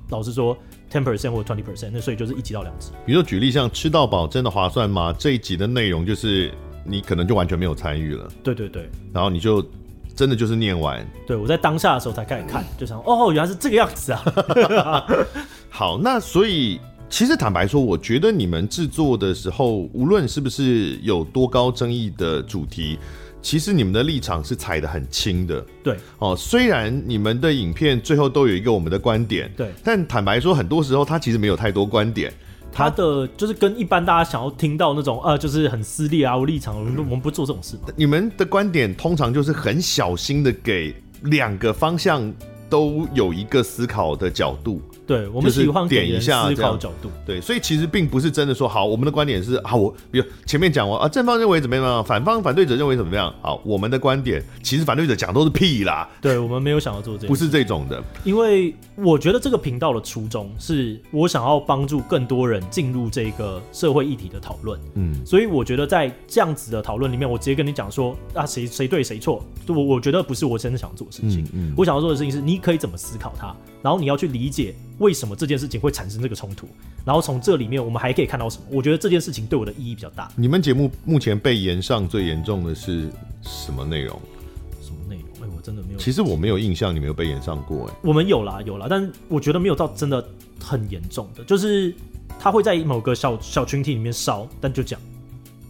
[0.10, 0.56] 老实说
[0.92, 2.92] ，ten percent 或者 twenty percent，那所以就是一集到两集。
[3.06, 5.12] 比如说举例像吃到饱真的划算吗？
[5.18, 6.52] 这一集的内容就是。
[6.86, 9.66] 你可能就完全没有参与了，对对对，然后你就
[10.16, 15.06] 真的就是念完，对，我在当下的时候才开始看，就想哦，原来是这个样子啊。
[15.70, 23.00] 好，那所以其实坦白说，我觉得你们制作的时候，无论是不是有多高争议的主题，
[23.42, 25.66] 其实你们的立场是踩得很轻的。
[25.84, 32.32] 对，哦，虽然你们的影片最后都有一个我们的观点，对，但坦白说，很多时候它其实没有太多观点。
[32.74, 37.78] 他的就是跟一般大家想要听到那种呃，就是很撕裂啊，我立场，我们我们不做这种事。
[37.96, 42.34] 你们的观点通常就是很小心的给两个方向
[42.70, 44.82] 都有一个思考的角度。
[45.06, 47.10] 对，我们喜欢点一下思考角度。
[47.26, 53.34] 对，所以其实并不是真的说好，我们的观点是啊，我比如前面讲完啊，正方认为怎么样，反方反对者认为怎么样。
[53.42, 56.10] 好，我们的观点其实反对者讲都是屁啦。
[56.22, 58.02] 对，我们没有想要做这个，不是这种的。
[58.24, 64.80] 因为我觉得这个频道的初衷是我想要帮助更多人进入这个社会议题的讨论。
[64.96, 71.44] 嗯，所以我觉得在这样子的讨论里面，我直接跟你讲说啊，谁谁对谁错，我我觉得不是我真的想做的事情。
[71.54, 74.74] 嗯，嗯，我想要做的事情是你可以怎么思考它，然后你要去理解。
[75.00, 76.68] 为什么这件事情会产生这个冲突？
[77.04, 78.64] 然后从这里面我们还可以看到什么？
[78.70, 80.32] 我觉得这件事情对我的意义比较大。
[80.36, 83.10] 你们节目目前被延上最严重的是
[83.42, 84.20] 什么内容？
[84.82, 85.48] 什么内容？
[85.48, 86.00] 哎，我真的没有。
[86.00, 87.88] 其实我没有印象，你没有被延上过。
[87.88, 90.26] 哎，我们有啦，有啦，但我觉得没有到真的
[90.60, 91.94] 很严重的，就是
[92.40, 95.00] 他会在某个小小群体里面烧，但就讲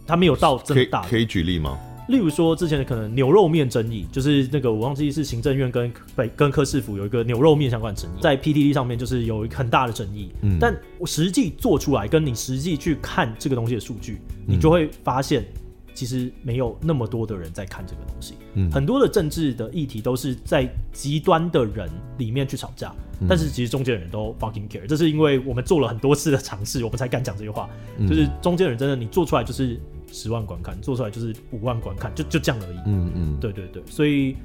[0.06, 1.08] 他没有到真的大的。
[1.08, 1.78] 可以举例吗？
[2.06, 10.30] 例如说，之前的可能牛肉面争议，就是那个我忘记是行政院跟北跟柯市府有一个牛肉面相关的争议，在 PTT 上面就是有很大的争议。
[10.42, 15.46] 嗯，但我实际做出来，跟你实际去看这个东西的数据，你就会发现，
[15.94, 18.34] 其实没有那么多的人在看这个东西。
[18.52, 21.88] 嗯，很多的政治的议题都是在极端的人
[22.18, 22.94] 里面去吵架，
[23.26, 24.86] 但是其实中间的人都 fucking care。
[24.86, 27.66] 这是因为我们做了很多次的尝试，我们才敢讲这句话。
[28.06, 29.80] 就是中间人真的，你做出来就是。
[30.14, 32.76] 十万观看做出来就是五万观看，就就这样而已。
[32.86, 34.36] 嗯嗯，对对对，所以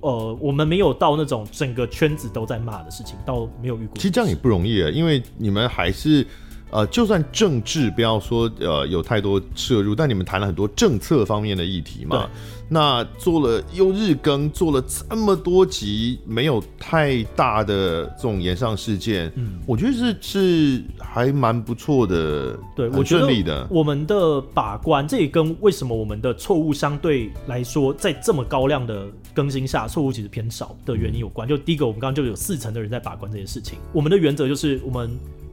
[0.00, 3.96] 呃，我们没有到那种整个圈子都在骂的事情，倒没有遇过。
[3.96, 6.26] 其实这样也不容易啊，因为你们还是
[6.70, 12.28] 呃，就算政治不要说呃有太多摄入，但你们谈了很多政策方面的议题嘛。
[12.72, 29.04] 那做了又日更，做了这么多集，没有太大的这种延上事件，嗯，我觉得是是还蛮不错的，对，我觉得我们的把关，这也跟为什么我们的错误相对来说，在这么高量的
[29.34, 31.48] 更新下，错误其实偏少的原因有关。
[31.48, 35.10] 就第一个，我们刚刚就有四成的人在把关这件事情，我们的原则就是我们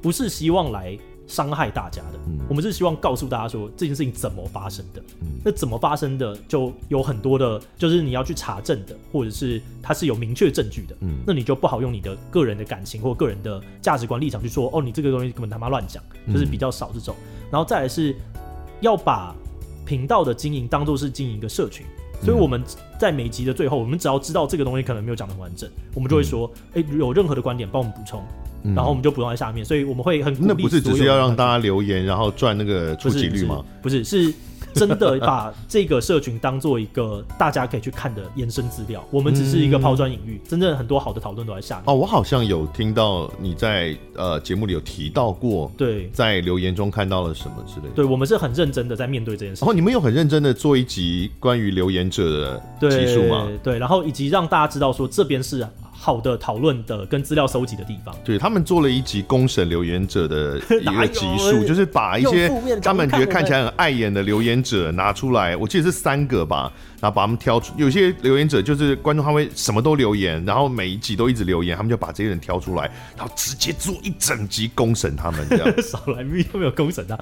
[0.08, 0.98] 不是希望来。
[1.30, 16.02] 伤害大家的，嗯，我们是希望告诉大家说这件事情怎么发生的，嗯，那怎么发生的就有很多的，就是你要去查证的，或者是它是有明确证据的，嗯，那你就不好用你的个人的感情或个人的价值观立场去说，哦，你这个东西根本他妈乱讲，
[16.32, 17.14] 就是比较少这种，
[17.52, 18.16] 然后再来是
[18.80, 19.36] 要把
[19.86, 21.86] 频道的经营当做是经营一个社群，
[22.24, 22.64] 所以我们
[22.98, 28.24] 在每集的最后，我们只要知道这个东西可能没有讲得很完整，我们就会说，哎，有任何的观点帮我们补充。
[28.76, 30.36] 然后我们就不用在下面，所以我们会很。
[30.40, 33.64] 那不是只是要让大家留言，然后赚那个触及率吗？
[33.82, 34.34] 不是，是
[34.74, 39.04] 真的把 这个社群当做一个大家可以去看的延伸资料。
[39.12, 41.84] 我们只是一个抛砖引玉，真正很多好的讨论都在下面。
[41.88, 47.94] 哦，我好像有听到你在呃节目里有提到过，对，在留言中看到了什么之类的。
[47.96, 49.62] 对，我们是很认真的在面对这件事。
[49.62, 53.48] 然后你们有很认真的做一集关于留言者的集数吗？
[53.64, 55.68] 对，然后以及让大家知道说这边是。
[56.08, 62.50] 好的讨论的跟资料收集的地方，对，他们做了一集公审留言者的 一个集数，就是把一些
[62.82, 67.74] 他们觉得看起来很碍眼的留言者拿出来，我记得是三个吧，然后把他们挑出。
[67.76, 75.68] 有些留言者就是观众，他会什么都留言，然后每一集都一直留言，他们就把这些人挑出来，然后直接做一整集公审他们这样。
[75.84, 77.20] 少来密都没有公审他，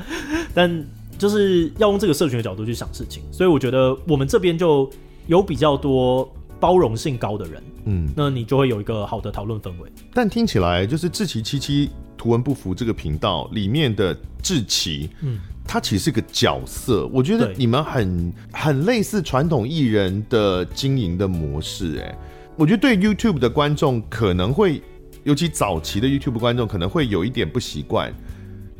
[0.53, 0.85] 但
[1.17, 4.87] 就是要用这个社群的角度去想事情，所以我觉得我们这边就
[5.25, 6.31] 有比较多。
[6.59, 9.91] 包容性高的人，嗯，那你就会有一个好的讨论氛围。
[10.13, 17.07] 但听起来就是志奇七七图文不符这个频道里面的志奇，嗯，他其实是个角色。
[17.13, 22.17] 我觉得你们很很类似传统艺人的经营的模式，哎，
[22.55, 24.81] 我觉得对 YouTube 的观众可能会，
[25.23, 28.13] 尤其早期的 YouTube 观众可能会有一点不习惯，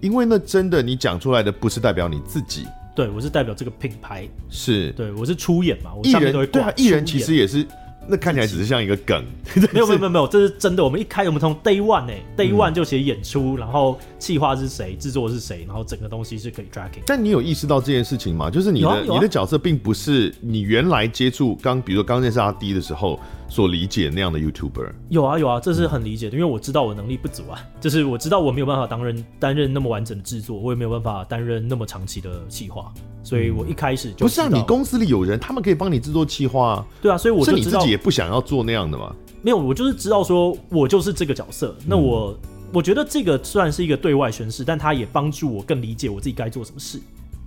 [0.01, 2.65] 因为那真的你讲出来的不是代表你自己。
[2.95, 7.65] 对，我是代表这个品牌，是对，我是出演嘛，我上面都会对啊，艺人其实也是。
[8.07, 9.23] 那看起来只是像一个梗，
[9.73, 10.83] 没有没有没有没有，这是真的。
[10.83, 17.01] 我们一开，我们从 day one 哎，day one 就写演出，然后企划是谁，制作是谁，然后整个东西是可以 tracking。
[17.05, 18.49] 但你有意识到这件事情吗？
[18.49, 24.91] 就是你的你的角色并不是你原来接触刚，比如说刚认识阿 D 的时候所理解那样的 YouTuber。
[25.09, 32.93] 有啊有啊，这是很理解的，因为我知道我能力不足啊，就是我知道我没有办法担任担任那么完整的制作，我也没有办法担任那么长期的企划。
[33.23, 36.85] 所以我一开始就不是啊，你公司里有人，他们可以帮你制作企划啊。
[37.01, 39.15] 对啊，所以我就知道是你自己也不想要做那样的嘛。
[39.41, 41.73] 没有，我就是知道说，我就是这个角色。
[41.87, 46.99] 那我、嗯、我觉得这个虽然是一个对外宣誓，但它也帮助我更理解我自己该做什么事。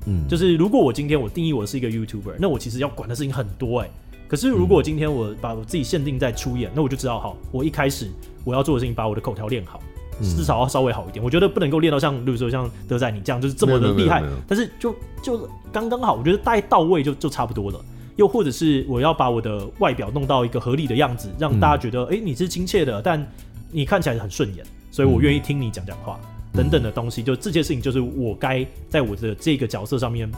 [0.07, 3.93] 嗯，就是如果我今天我定义我是一个 YouTuber，那我其实要管的事情很多哎、欸。
[4.27, 8.09] 可是如果今天我把我自己限定在出演，那我就知道，好，我一开始
[8.45, 9.81] 我要做的事情，把我的口条练好。
[10.21, 14.21] 至少要稍微好一点，我觉得不能够练到像，比如说像德仔你这样，就是这么的厉害。
[14.49, 14.93] 但是就
[15.23, 17.81] 就刚刚好，我觉得大概到位就就差不多了。
[18.19, 23.27] 又或者是我要把我的外表弄到一个合理的样子，让大家觉得，哎、嗯欸，你是亲切的，但
[23.71, 26.21] 你看起来很顺眼，所以我愿意听你讲讲话，
[26.53, 27.23] 嗯、等等的东西。
[27.23, 30.31] 就这些事情，就是我该在我的这个角色上面。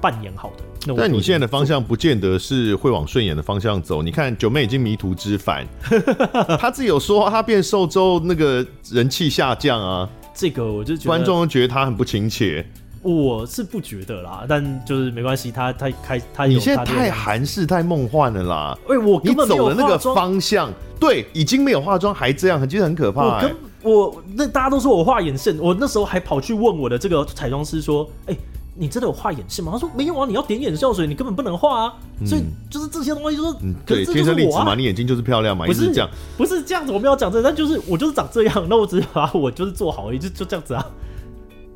[0.00, 4.02] 扮演好的，那但你现在的方向不见得是会往顺眼的方向走。
[4.02, 5.66] 你看九妹已经迷途知返，
[6.60, 10.06] 她自己有说她变瘦之后那个人气下降啊。
[10.34, 12.66] 这个我就觉得观众都觉得她很不亲切。
[13.04, 15.52] 我是不觉得啦，但就是没关系。
[15.52, 18.78] 他他开他你现在太韩式太梦幻了啦。
[18.88, 23.54] 哎，我根本你走的那个方向，对，已经没有化妆还这样，其实很可怕、欸。
[23.82, 28.36] 我我那大家都说我画眼线，我那时候还跑去问我的这个彩妆师说，哎。
[28.76, 29.70] 你真的有画眼线吗？
[29.72, 31.94] 他说没有啊，你要点眼药水，你根本不能画啊。
[32.18, 40.84] 嗯、所以就是这些东西，就是、嗯、对，天生丽质嘛，你眼睛就是漂亮嘛，不是这样，不是这样子，我没有讲这，但就是我就是长这样，那我只是把我就是做好而已，就就这样子啊。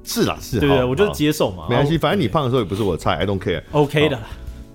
[0.09, 3.63] 是啦，是，对，对对，我就是接受嘛，没关系，反正你胖的时候也不是我的菜，I don't care。
[3.73, 4.19] OK 的，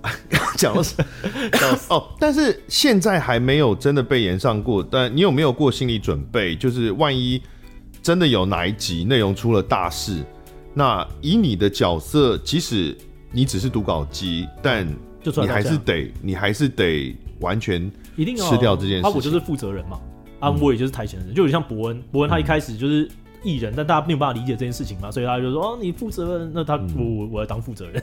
[0.56, 0.94] 讲的是
[1.90, 6.54] 哦，但是现在还没有真的被延上过，但你有没有过心理准备？
[6.54, 7.42] 就是万一
[8.00, 10.24] 真的有哪一集内容出了大事？
[10.72, 12.96] 那以你的角色，即使
[13.32, 14.86] 你只是读稿机，但
[15.24, 19.02] 你还是得，你还是得完全一定吃掉这件事。
[19.02, 19.98] 他我就是负责人嘛，
[20.38, 22.00] 啊，我也就是台前的人，就有点像伯恩。
[22.12, 23.10] 伯恩他一开始就是
[23.44, 28.02] 艺人，但大家没有办法理解这件事情嘛，所以他就说哦，你负责任，那他我我我要当负责人，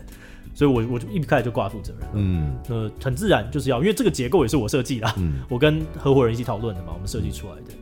[0.53, 2.09] 所以我我就一开始就挂负责人。
[2.13, 5.13] 嗯，那很自然就是要，因为这个结构也是我设计的，
[5.49, 7.73] 我跟合伙人一起讨论的嘛，我们设计出来的。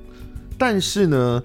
[0.57, 1.43] 但是呢。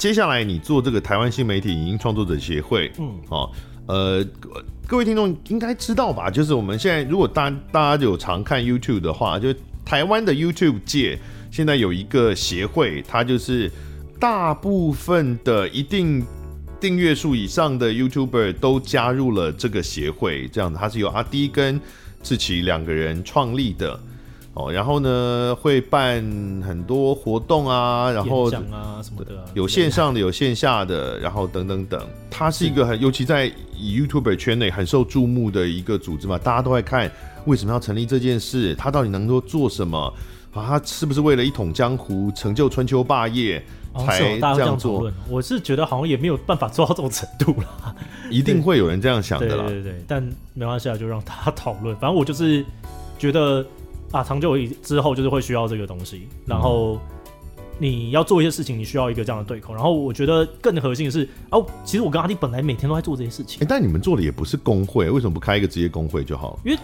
[0.00, 3.50] 接下来你做这个台湾新媒体影音创作者协会，嗯，哦，
[3.84, 4.24] 呃，
[4.86, 6.30] 各位听众应该知道吧？
[6.30, 9.54] 就是我们现在如果大大家有常看 YouTube 的话，就
[9.84, 11.18] 台湾的 YouTube 界
[11.50, 13.70] 现在有一个协会，它就是
[14.20, 16.22] 大部分的一定
[16.78, 21.80] 订阅数以上的 YouTuber 都加入了这个协会，这样子，它是由阿迪跟
[22.22, 23.98] 志奇两个人创立的。
[24.52, 26.20] 哦，然后呢，会办
[26.66, 32.04] 很多活动啊，然后讲啊什么的，有线上的，有线下的，然后等等等。
[32.28, 37.10] 它是一个很，尤其在 YouTuber 圈内很受注目的一个组织嘛，大家都在看
[37.46, 40.12] 为什么要成立这件事，它到底能够做什么
[40.52, 40.66] 啊？
[40.66, 43.64] 它是不是为了一统江湖、成就春秋霸业
[44.06, 45.06] 才这样做？
[45.06, 47.96] 哦、我是觉得好像也没有办法做到这种程度了，
[48.30, 49.64] 一定会有人这样想的啦。
[49.66, 50.22] 对对对，但
[50.54, 51.94] 没关系啊，就让大家讨论。
[51.96, 52.64] 反正我就是
[53.18, 53.64] 觉得。
[54.12, 56.98] 啊，长久以之后就是会需要这个东西，然后
[57.78, 59.72] 你要做一些事情，你需要一个这样的对口。
[59.72, 63.60] 然后我觉得更核心的是，哦，其实我跟阿弟本来每天都在做这些事情。
[63.60, 66.58] 哎、欸，但你们做的也不是工会，为什么不开一个职业工会就好了？
[66.64, 66.78] 因为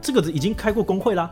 [0.00, 1.30] 这个已经开过工会啦。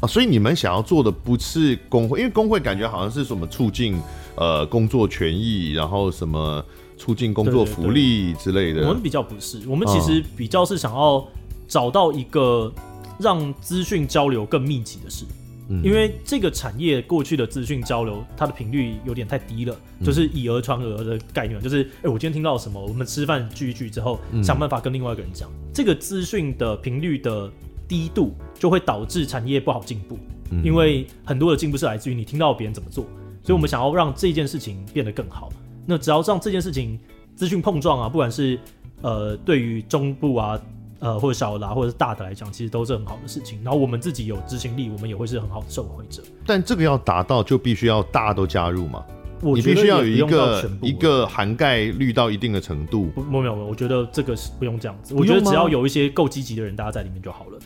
[0.00, 4.02] 啊，所以你们想要做的不是工会，因为工会感觉好像是什么促进
[4.38, 6.64] 呃工作权益，然后什么
[6.96, 8.88] 促进工作福利之类的。
[8.88, 11.26] 我们比较不是，我们其实比较是想要
[11.66, 12.72] 找到一个。
[13.20, 15.24] 让资讯交流更密集的事，
[15.68, 27.50] 嗯，因为这个产业过去的资讯交流，它的频率有点太低了，就是以讹传讹的概念，就是哎，我今天听到什么，我们吃饭聚一聚之后，想办法跟另外一个人讲，这个资讯的频率的
[27.88, 30.16] 低度，就会导致产业不好进步，
[30.62, 33.04] 因为很多的进步是来自于你听到别人怎么做，
[33.48, 35.48] 所以我们想要让这件事情变得更好。
[35.86, 37.00] 那只要让这件事情
[37.34, 38.60] 资讯碰撞啊，不管是
[39.00, 40.60] 呃对于中部啊。
[41.00, 43.62] 呃，或者小的、啊、或者是大的来讲，其实都是很好的事情。
[43.62, 46.20] 然后我们自己有执行力，我们也会是很好的受惠者。
[46.44, 49.04] 但这个要达到，就必须要大家都加入嘛？
[49.40, 53.06] 你必须要有一个一个涵盖率到一定的程度。
[53.14, 55.14] 不，没有没有，我觉得这个是不用这样子。
[55.14, 57.58] 我觉得只要有一些够积极的人，大家在里面就好了，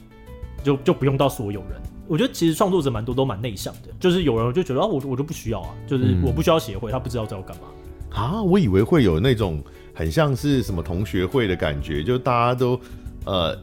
[0.63, 1.81] 就就不用到所有人。
[2.13, 7.63] 我觉得其实创作者蛮多都蛮内向的，就是有人就觉得啊，我我就不需要啊，就是我不需要协会，他不知道在我干嘛
[8.11, 8.43] 啊。
[8.43, 12.79] 我以为会有那种很像是什么同学会的感觉，就大家都。
[13.25, 13.57] 呃，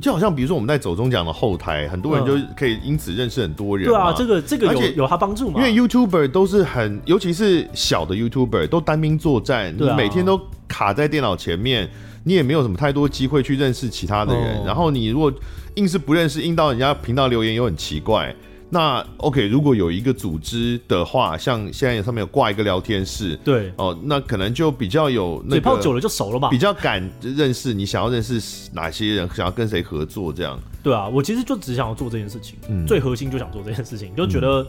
[0.00, 3.88] 就好像比如说我们在走中奖的后台，很多人就可以因此认识很多人。
[3.88, 5.58] 对啊，这个这个有有他帮助吗？
[5.58, 11.90] 因为 YouTuber 都是很，尤其是小的 YouTuber 都单兵作战，你每天都卡在电脑前面，
[12.26, 14.64] 你也没有什么太多机会去认识其他的人。
[14.64, 15.32] 然后你如果
[15.76, 18.34] 硬是不认识，硬到人家频道留言又很奇怪。
[18.68, 30.58] 那 OK，如果有一个组织的话，像现在上面有挂一个聊天室，对哦，那可能就比较有那个，嘴炮久了就熟了吧，比较敢认识你想要认识哪些人，想要跟谁合作这样。
[30.82, 34.66] 对啊，我其实就只想要做这件事情，嗯，最核心就想做这件事情，就觉得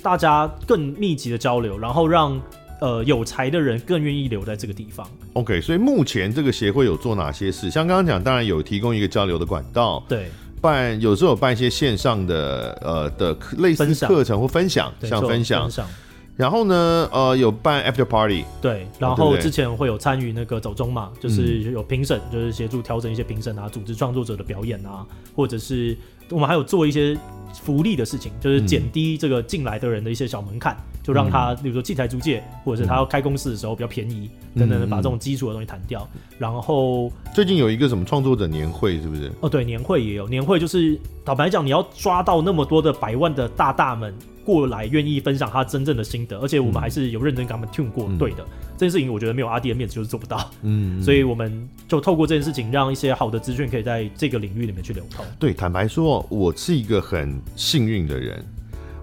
[0.00, 2.40] 大家更密集的交流，然后让
[2.80, 5.06] 呃有才的人更愿意留在这个地方。
[5.34, 7.70] OK，所以目前这个协会有做哪些事？
[7.70, 10.28] 像刚刚讲，当然有提供一个交流的管道，对。
[10.60, 15.88] 办有时候有办一些线上的呃的类似课程或分享，像分享，分享。
[16.36, 18.86] 然后呢，呃，有办 after party，对。
[18.98, 25.96] 然后之前会有参与那个走中嘛，就是有评审，就是协助调整一些评审啊，组织创作者的表演啊，或者是
[26.30, 27.16] 我们还有做一些
[27.52, 30.76] 福利的事情，就是减低这个进来的人的一些小门槛。
[31.02, 36.06] 就让他，比如说器材租借，或者是他要开公司的时候比较便宜，等等的，把这种基础的东西谈掉。
[36.38, 39.32] 然后最近有一个什么创作者年会，是不是？
[39.40, 44.14] 哦，对，年会也有年会，就是坦白讲，你要抓到那么多的百万的大大们
[44.44, 48.44] 过来，愿意分享他真正的心得，而且我们还是有认真给他们 tune 过，对的。
[48.76, 55.24] 这件事情我觉得没有阿弟的面子就是做不到，嗯，所以我们就透过这件事情，让一些好的资讯可以在这个领域里面去流通。
[55.38, 58.44] 对，坦白说，我是一个很幸运的人，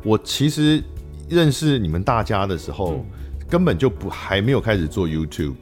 [0.04, 0.84] 我其实。
[1.30, 3.06] 认识你们大家的时候，
[3.50, 5.56] 根本就不还没有开始做 YouTube，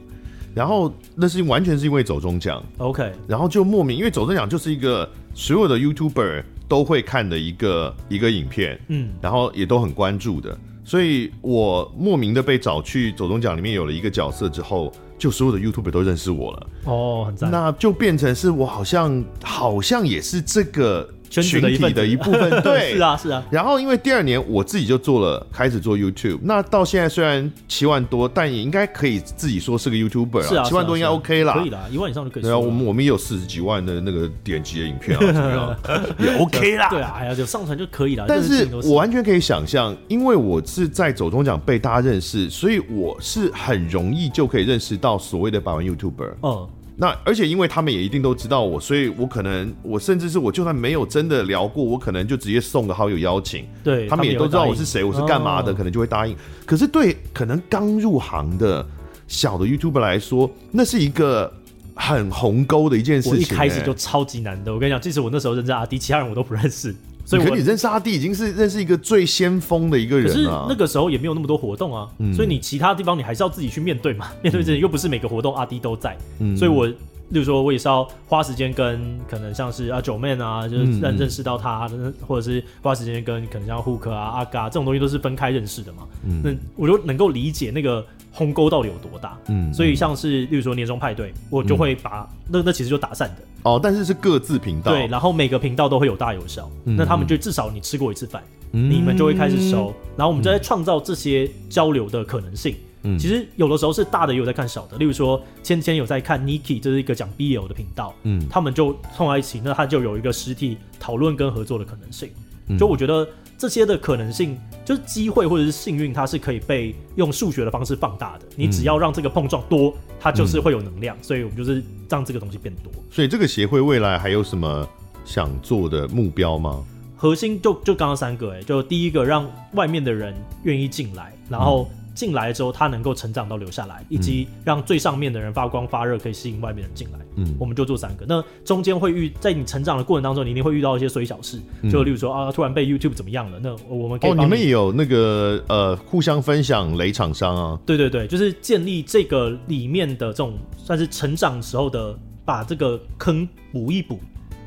[0.54, 21.08] 然后那是完全是因为走中奖，OK，然后就莫名，因为走中奖就是一个所有的 YouTuber 都会看的一个一个影片，嗯，然后也都很关注的，所以我莫名的被找去走中奖里面有了一个角色之后，就所有的 YouTuber 都认识我了，哦，很赞，那就变成是我好像好像也是这个。
[21.42, 23.42] 群体的一部分， 对，是啊，是啊。
[23.50, 26.38] 然后因为第二年我自己就做了，开始做 YouTube。
[26.42, 30.64] 那到现在虽然七万多，但也应该可以自己说是个 YouTuber 啊。
[30.64, 32.42] 七万多应该 OK 啦，可以啦，一万以上就可以。
[32.42, 35.76] 对啊，我们我们也有四十几万的那个点击的影片啊， 怎么样？
[36.18, 36.88] 也 OK 啦。
[36.90, 38.24] 对啊，哎呀，就上传就可以了。
[38.28, 46.34] 但是我完全可以想象，因为我是在走中奖被大家认识，所以我是很容易就可以认识到所谓的百万 YouTuber。
[46.42, 46.68] 嗯。
[46.98, 56.34] 那而且因为他们也一定都知道我，所以我可能我甚至是我就算没有真的聊过，我可能就直接送个好友邀请，对他们也都知道我是谁，我是干嘛的，可能就会答应。
[56.64, 58.84] 可是对可能刚入行的
[59.28, 61.52] 小的 YouTuber 来说，那是一个
[61.94, 63.36] 很鸿沟的一件事情、欸。
[63.36, 66.94] 我一开始就超级难的，我跟你讲，即使我那时候认识阿迪，其他人我都不认识。
[67.26, 70.32] 所以我，可你认识阿弟已经是认识一个最先锋的一个人了。
[70.32, 74.28] 可是那个时候也没有那么多活动啊，嗯、所以你其他地方你还是要自己去面对嘛。
[74.42, 76.88] 面对这些又不是每个活动阿弟都在，嗯、所以我，
[77.30, 86.06] 例如说我也是要花时间跟可能像是啊九妹啊，就是认认识到他，嗯、或者是花时间跟可能像 Hook 啊阿嘎这种东西都是分开认识的嘛。
[86.24, 88.04] 嗯，那我就能够理解那个。
[88.38, 89.34] 鸿沟到底有多大？
[89.48, 102.76] 嗯，所以像是例如说年终派对，我就会把、嗯、那那其实就打散的哦，但是是各自频道对，然后每个频道都会有大有小，嗯、那他们就至少你吃过一次饭，嗯、你们就会开始熟，然后我们就在创造这些交流的可能性。
[103.02, 112.30] 嗯，其实有的时候是大的也有在看小的，例如说芊芊有在看 Niki，这是一个讲 BL 的频道，嗯，他们就凑在一起，那他就有一个实体讨论跟合作的可能性。
[112.68, 113.26] 嗯、就我觉得。
[113.58, 118.44] 这些的可能性，就是机会或者是幸运，它是可以被用数学的方式放大的。
[118.54, 121.16] 你只要让这个碰撞多，它就是会有能量。
[121.16, 122.92] 嗯、所以我们就是让这个东西变多。
[123.10, 124.86] 所以这个协会未来还有什么
[125.24, 126.84] 想做的目标吗？
[127.16, 130.34] 核心就就刚刚三个、欸，哎，就第一个让外面的人
[130.64, 131.88] 愿意进来，然后。
[132.16, 137.18] 嗯进来之后，他能够成长到留下来，以及让最上面的人发光发热，可以吸引外面人进来。
[137.36, 138.24] 嗯，我们就做三个。
[138.26, 141.60] 那中间会遇，在你成长的过程当中，你一定会遇到一些衰小事，
[141.90, 143.60] 就例如说啊，突然被 YouTube 怎么样了？
[143.62, 144.30] 那我们可以。
[144.30, 147.78] 哦，你们也有那个呃，互相分享雷厂商啊？
[147.84, 154.18] 对对对，就是建立这个里面的这种算是成长时候的，把这个坑补一补。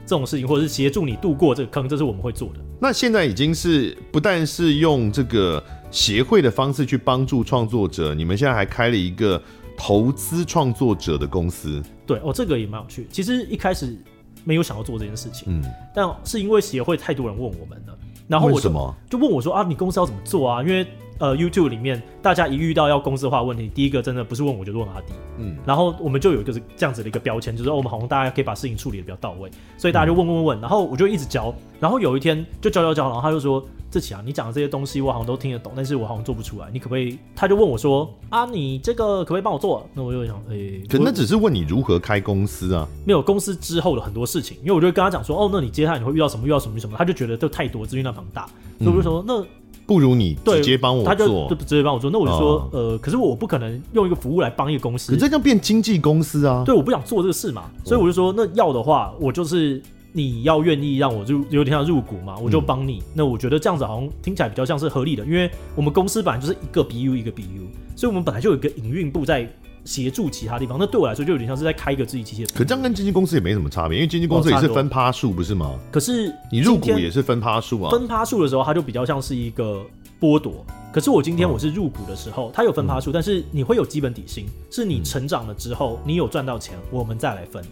[0.05, 2.59] 这种事情，或者是协助你度过这个坑，这是我们会做的。
[2.81, 9.41] 那现在已经是不但是用这个协会的方式去帮助创作者，你们现在还开了一个
[9.77, 11.81] 投资创作者的公司。
[12.05, 13.07] 对哦，这个也蛮有趣。
[13.11, 13.97] 其实一开始
[14.43, 15.63] 没有想要做这件事情，嗯，
[15.93, 18.69] 但是因为协会太多人问我们了，然后我就
[19.09, 20.63] 就问我说啊，你公司要怎么做啊？
[20.63, 20.85] 因为
[21.19, 25.13] 呃，YouTube 里面大家一遇到要公司化问题，第一个真的不是问我，就问阿迪。
[25.37, 46.47] 嗯，然后我们就有一个是这样子的一个标签，就是我们好像大家可以把事情处理的比较到位，所以大家就问问问，然后我就一直教，然后有一天就教教教，然后他就说：“志奇啊，你讲的这些东西我好像都听得懂，但是我好像做不出来，你可不可以？”他就问我说：“啊，你这个可不可以帮我做？”那我就想，诶、欸，可那只是问你如何开公司啊，没有公司之后的很多事情，因为我就会跟他讲说：“哦，那你接下来你会遇到什么？
[46.47, 46.79] 遇到什么？
[46.79, 48.47] 什么？”他就觉得这太多，资讯量庞大，
[48.79, 49.45] 所以我就说：“那。”
[49.89, 52.11] 不如你直接帮我做，他就就直接帮我做。
[52.11, 56.61] 那我就说，呃，可是我不可能用一个服务来帮一个公司，可这就变经纪公司啊。
[56.63, 59.81] 对，我不想做这个事嘛，所以我就说，那要的话，我就是
[60.13, 63.01] 你要愿意让我入，有点像入股嘛，我就帮你。
[63.15, 67.65] 那我觉得这样子好像听起来比较像是合理的，因为我们公司本来就是一个 BU 一个 BU，
[67.95, 69.51] 所以我们本来就有一个营运部在。
[69.85, 72.47] 协助其他地方，那对我来说就有点像是在开一个自己机械。
[72.53, 75.79] 可这样跟经纪公司也没什么差别，因为经纪公司也是分趴数，不是吗？
[75.91, 77.91] 可是你入股也是分趴数啊。
[77.91, 79.81] 分趴数的时候，它就比较像是一个
[80.19, 80.65] 剥夺。
[80.91, 87.63] 可是我今天我是入股的时候，它有分趴数，但是你会有基本底薪，是你成长了之后，你有赚到钱，我们再来分。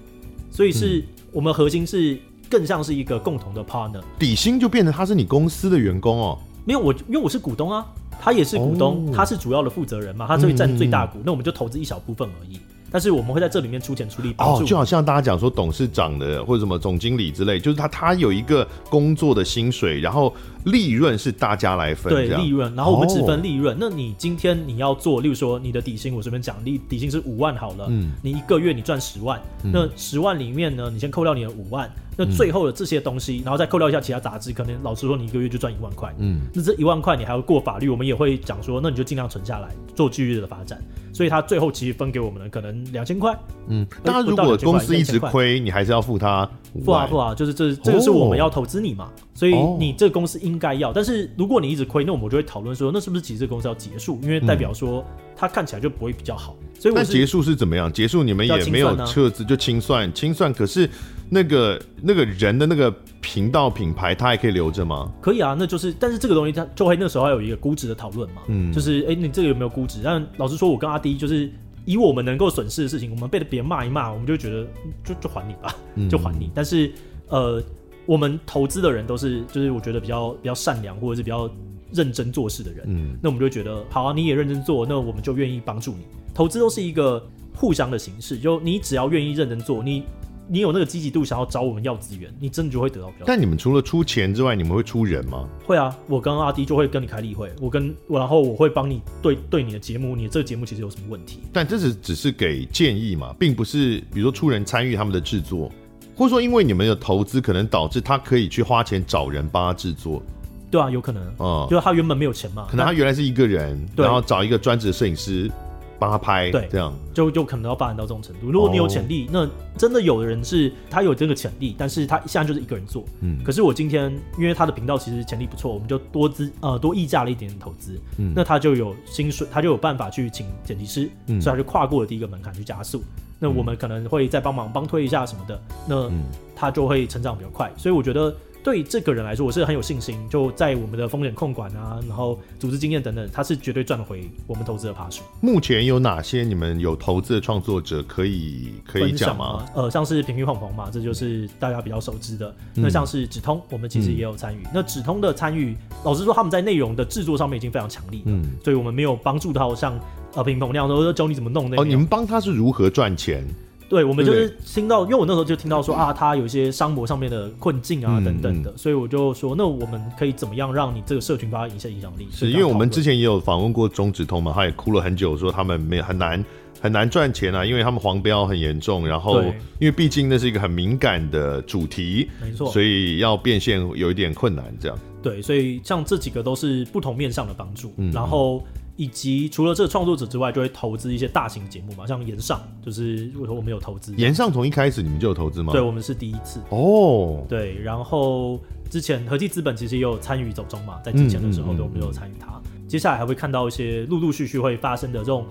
[0.51, 2.17] 所以是我们核心是
[2.49, 4.01] 更像是一个共同的 partner。
[4.17, 6.37] 底薪就变成他是你公司的员工哦。
[6.63, 7.85] 没有我，因为我是股东啊，
[8.19, 12.59] 他也是股东，他是主要的负责人嘛，他就会占最大股，那我们就投资一小部分而已。
[12.89, 14.63] 但是我们会在这里面出钱出力帮助。
[14.63, 22.13] 哦，就好像大家讲说董事长的或者什么总经理之类，就是他他有一个工作的薪水，然后利润是大家来分。
[22.13, 23.75] 对，利润，然后我们只分利润。
[23.75, 31.91] 哦，那你今天你要做，例如说你的底薪，我随便讲，底底薪是五万好了，嗯，你一个月你赚十万，嗯，那十万里面呢，你先扣掉你的五万。
[32.17, 36.13] 那最后的这些东西，然后再扣掉一下其他杂支，可能老实说，你一个月就赚一万块。
[36.17, 40.81] 嗯，那这一万块你还要过法律，我们也会讲说，那你就尽量存下来做继续的发展。
[41.13, 43.35] 所以他最后其实分给我们的可能两千块。
[43.67, 46.47] 嗯，那如果公司一直亏，你还是要付他
[46.83, 50.91] 付啊付啊，就是这这个是我们要投资你嘛，所以你这个公司应该要。
[50.93, 54.19] 但是如果你一直亏，那我们就会讨论说，那是不是其实这个公司要结束？
[54.21, 55.03] 因为代表说
[55.35, 56.55] 它看起来就不会比较好。
[56.79, 57.91] 所以我那结束是怎么样？
[57.91, 60.89] 结束你们也没有撤资，就清算清算，可是。
[61.29, 65.11] 那个那个人的那个频道品牌，他还可以留着吗？
[65.21, 69.99] 可以啊，那就是，但是这个东西它就会那时候还有一个估值的讨论嘛，嗯，就是哎、欸，你这个有没有估值？
[70.03, 71.51] 但老实说，我跟阿迪就是
[71.83, 74.65] 以我们能够损失的事情，我们被别人骂一骂，我们就觉得
[75.03, 75.75] 就就还你吧，
[76.09, 76.45] 就还你。
[76.45, 76.91] 嗯、但是
[77.27, 77.61] 呃，
[78.05, 81.49] 我们投资的人都是就是我觉得比较比较善良或者是比较
[81.91, 86.05] 认真做事的人，嗯，那我们就觉得好啊，你也认真做，那我们就愿意帮助你。
[86.33, 87.21] 投资都是一个
[87.53, 90.03] 互相的形式，就你只要愿意认真做，你。
[90.49, 93.25] 你有那个积极度，想要找我们要资源，你真的就会得到比较。
[93.25, 95.47] 但你们除了出钱之外，你们会出人吗？
[95.65, 101.39] 会啊，我跟阿迪就会跟你开例会，我跟我然后我会帮你对对你的节目，你的这个节目其实有什么问题？
[101.51, 105.69] 但这是只是给建议嘛，并不是比如说出人参与他们的制作，
[106.15, 110.23] 或者说因为你们的投资可能导致他可以去花钱找人帮他制作。
[110.71, 115.51] 对啊，有可能，嗯，就是他原本没有钱嘛，可能他原来是一个人，然后找一个专职摄影师。
[115.99, 118.51] 帮他拍，对，这样就就可能要发展到这种程度。
[118.51, 123.03] 如果你有潜力，哦、那真的有的人是他有这个潜力，但是他现在就是一个人做。
[123.21, 133.03] 嗯，可是我今天因为他的频道其实潜力不错，我们就多资呃多溢价了一点点投资，嗯，那他就有薪水，他就有办法去请剪辑师，嗯，所以他就跨过了第一个门槛去加速。
[133.39, 136.11] 那我们可能会再帮忙帮推一下什么的，那
[136.55, 137.71] 他就会成长比较快。
[137.77, 138.35] 所以我觉得。
[138.67, 140.19] 对这个人来说，我是很有信心。
[140.29, 145.23] 就在我们的风险控管啊，然后组织经验等等，他是绝对赚回我们投资的爬数。
[145.39, 149.65] 目前有哪些你们有投资的创作者可以可以讲吗？
[149.73, 152.53] 呃，像是平平碰碰嘛，这就是大家比较熟知的。
[152.75, 154.61] 嗯、那像是止通，我们其实也有参与。
[154.63, 159.97] 嗯、那止通的参与，老实说，他们在内容的制作上面已经非常强力了，嗯，所以我们没有帮助到像
[160.35, 161.81] 呃平平那样说教你怎么弄那。
[161.81, 163.47] 哦，你们帮他是如何赚钱？
[163.89, 172.27] 对，我们就是听到，因为我那时候就听到说啊，他有一些商模上面的困境啊，等等的，所以我就说，那我们可以怎么样让你这个社群发挥一些影响力？
[172.31, 176.43] 是因为我们之前也有访问过中指通嘛，他也哭了很久，说他们没很难
[176.81, 179.41] 很难赚钱啊，因为他们黄标很严重，然后
[179.79, 184.99] 因为毕竟那是一个很敏感的主题，没错，所以要变现有一点困难，这样。
[185.23, 188.61] 对，所以像这几个都是不同面向的帮助，然后。
[188.97, 194.13] 以及除了这个创作者之外，就会投资一些大型节目嘛，像岩上，就是我们有投资。
[194.17, 195.71] 岩上从一开始你们就有投资吗？
[195.71, 196.59] 对，我们是第一次。
[196.69, 202.61] 哦，对，然后之前合记资本其实也有参与走中嘛，在之前的时候都没有参与它。
[202.87, 205.45] 接下来还会看到一些陆陆续续会发生的这种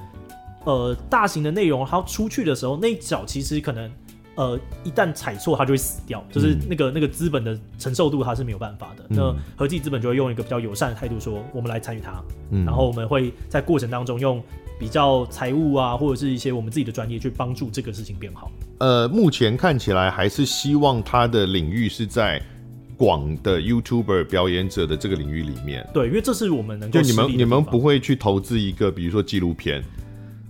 [0.65, 3.91] 呃大型的内容，它出去的时候那一脚其实可能。
[4.37, 9.05] 呃，一旦踩错，它就会死掉，就是那个、嗯、那个资本的承受度，它是没有办法的。
[9.09, 14.43] 嗯、那合计资本就会用一个比较友善的态度说，我们来参与它，嗯、然后我们会在过程当中用
[14.79, 18.51] 比较财务啊，或者是一些我们自己的专业去帮助这个事情变好。
[18.79, 22.39] 呃，目前看起来还是希望它的领域是在
[22.95, 25.89] 广的 YouTuber 表演者的这个领域里面。
[25.95, 29.83] 对，因为这是我们能够就你们你们不会去投资一个，比如说纪录片。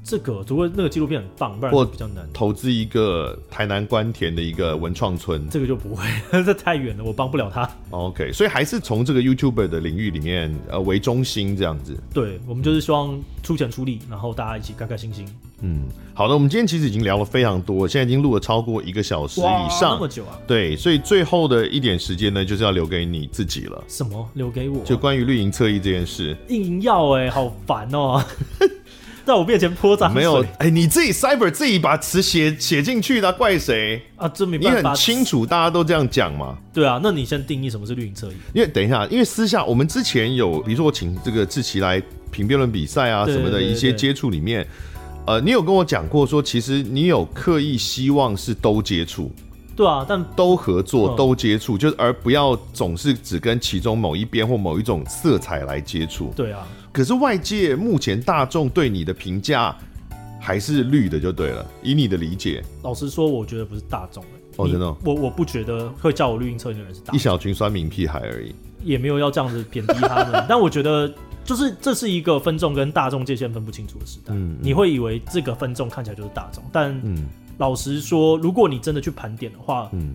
[0.07, 2.24] 这个不过那个纪录片很棒，不然比较难。
[2.32, 6.04] 投资一个台南关田的一个文创村，这个就不会，
[6.44, 7.68] 这太远了，我帮不了他。
[7.90, 11.98] OK，所以还是从这个 YouTuber 的领域里面呃为中心这样子。
[12.14, 15.26] 对，我们就是希望出钱出力，然后大家一起开开心心。
[15.62, 20.38] 嗯，好的，我们今天其实已经聊了非常多，现在已经录了超过一个小时以上，那么久啊？
[20.46, 23.82] 对，所以最后的一点时间呢，就是要留给你自己了。
[23.88, 24.28] 什么？
[24.34, 24.84] 留给我？
[24.84, 26.36] 就关于绿营侧翼这件事。
[26.48, 28.24] 硬要哎、欸，好烦哦、喔。
[29.27, 34.29] 在我面前泼脏水，没有哎、欸，你自己 cyber 自己把词写写进去的，怪谁啊？
[34.29, 36.57] 这没办法，你很清楚，大家都这样讲嘛。
[36.72, 38.37] 对啊，那你先定义什么是绿营侧翼？
[38.55, 42.01] 因为等一下，因为私下我们之前有，比如说我请这个志奇来
[42.31, 44.64] 评辩论比赛啊什么的一些接触里面，
[45.27, 49.33] 呃，你有跟我讲过说，其实你有刻意希望是都接触，
[49.74, 56.33] 对啊，但都合作、嗯、都接触，就是而不要总是只跟其中某一边或某一种色彩来接触。
[56.37, 56.64] 对啊。
[56.97, 59.76] 可是外界目前大众对你的评价
[60.40, 61.70] 还是绿的，就对了。
[61.82, 64.24] 以你的理解，老实说，我觉得不是大众。
[64.57, 67.12] 哦，真的，我我不觉得会叫我绿营侧翼的人是大。
[67.12, 70.42] 一小群酸民屁孩而已，也没有要这样子贬低他们。
[70.49, 71.12] 但我觉得，
[71.44, 74.32] 就是这是一个分众跟大众界限分不清楚的时代。
[74.32, 76.99] 嗯，嗯，你会以为这个分众看起来就是大众，但
[77.59, 80.14] 老实说，如果你真的去盘点的话，嗯。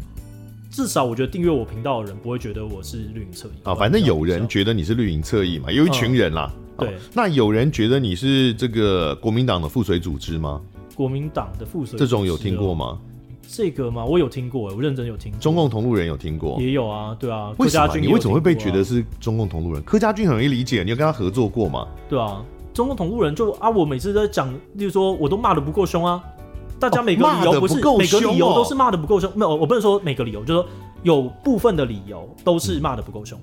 [0.71, 6.49] 至少我觉得订阅我频道的人不会觉得我是绿营侧翼啊，反正有人觉得你是绿营侧翼嘛，有一群人啦。
[6.55, 10.59] 嗯、对，那有人觉得你是这个国民党的附水组织吗？
[10.95, 12.99] 国民党的附随组织这种有听过吗？
[13.47, 14.03] 这个吗？
[14.05, 15.39] 我有听过，我认真有听过。
[15.39, 16.59] 中共同路人有听过？
[16.61, 17.53] 也有啊，对啊。
[17.57, 19.83] 为什么你为什么会被觉得是中共同路人？
[19.83, 21.87] 柯家军很容易理解，你有跟他合作过吗？
[22.09, 26.23] 对啊，中共同路人就啊，我每次在讲，例如说我都骂的不够凶啊，
[26.79, 30.69] 大家每个理由不是、哦、每个理由都是骂的不够凶，没有，我不能说每个理由，就是说。
[31.03, 33.35] 有部分的理由都是骂的不够凶，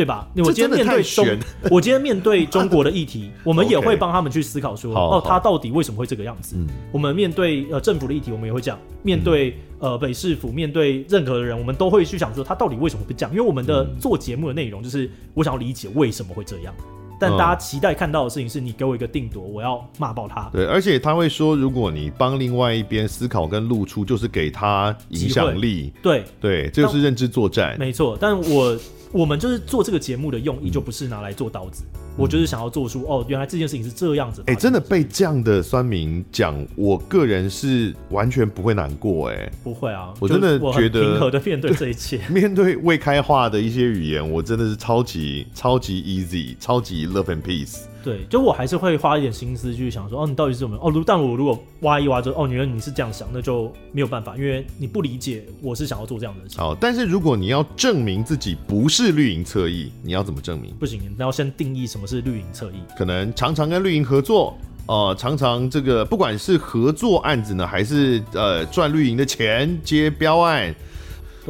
[0.00, 0.26] 对吧？
[0.38, 1.26] 我今天面对中，
[1.70, 6.56] 我今天面对中国的议题， 我们也会帮他们去思考说，哦，他到底为什么会这个样子？
[6.90, 13.30] 我们面对呃政府的议题，我们也会讲；面对呃北市府，面对任何的人，我们都会去想说，他到底为什么会这样？
[13.30, 16.74] 因为我们的做节目的内容就是，我想要理解为什么会这样。
[17.20, 20.48] 但大家期待看到的事情是你给我一个定夺，我要骂爆他。
[20.50, 25.92] 对，而且他会说，如果你帮另外一边思考跟露出，就是给他影响力。
[26.02, 27.76] 对对，这就是认知作战。
[27.78, 28.74] 没错，但我。
[29.12, 31.84] 我们就是做这个节目的用意，就不是拿来做刀子。
[31.92, 34.42] 嗯、我就是想要做出哦，原来这件事情是这样子。
[34.46, 39.30] 哎、欸，真的被这样的酸民讲，我个人是完全不会难过。
[39.30, 47.80] 哎，不会啊，我真的觉得平和的面对这一切， 面对未开化的一些语言，我真的是超级超级 easy，超级 love and peace。
[48.02, 50.76] 对，就我还是会花一点心思去想说，哦，你到底是怎么？
[50.80, 56.58] 哦，如但我如果挖一挖就，哦，原来你是这样想，那就没有办法，因为你不理解我是想要做这样的事情。
[56.58, 60.74] 好，但是如果你要证明自己不是绿营侧翼，你要怎么证明？
[60.78, 62.74] 不行，你要先定义什么是绿营侧翼。
[62.96, 64.56] 可能常常跟绿营合作。
[64.86, 70.74] 呃，常常这个不管是合作案子呢，还是呃赚绿营的钱接标案，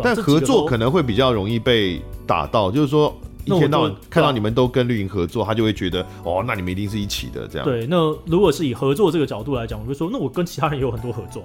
[0.02, 3.16] 但合作可能会比较容易被打到，就是说
[3.56, 7.66] 一天到晚看到你们都跟绿营合作，他就会觉得哦，那你们一定是一起的这样。
[7.66, 7.96] 对，那
[8.26, 11.42] 如果是以合作这个角度来讲，我就说，那我跟其他人也有很多合作，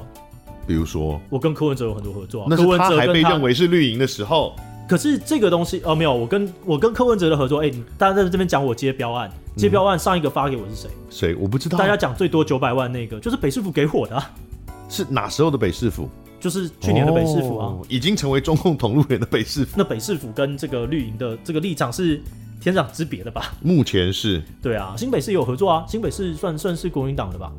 [0.67, 4.55] 比如说我跟柯文哲有很多合作，那是他还被认为是绿营的时候。
[4.87, 10.89] 可是这个东西哦，没有，我跟我跟柯文哲的合作，哎、欸，大家在这边讲我接标案，接标案上一个发给我是谁？
[11.09, 11.35] 谁？
[11.39, 11.75] 我不知道。
[11.75, 14.31] 大家讲最多九百万那个，就是北市府给我的、啊。
[14.87, 16.07] 是哪时候的北市府？
[16.39, 19.75] 就是去年的北市府啊、哦，已经成为中共同路人的北市府。
[19.77, 22.21] 那北市府跟这个绿营的这个立场是
[22.61, 23.53] 天壤之别的吧？
[23.61, 24.41] 目前是。
[24.61, 27.51] 对啊，新北市有合作啊，新北市算算是国民党的吧？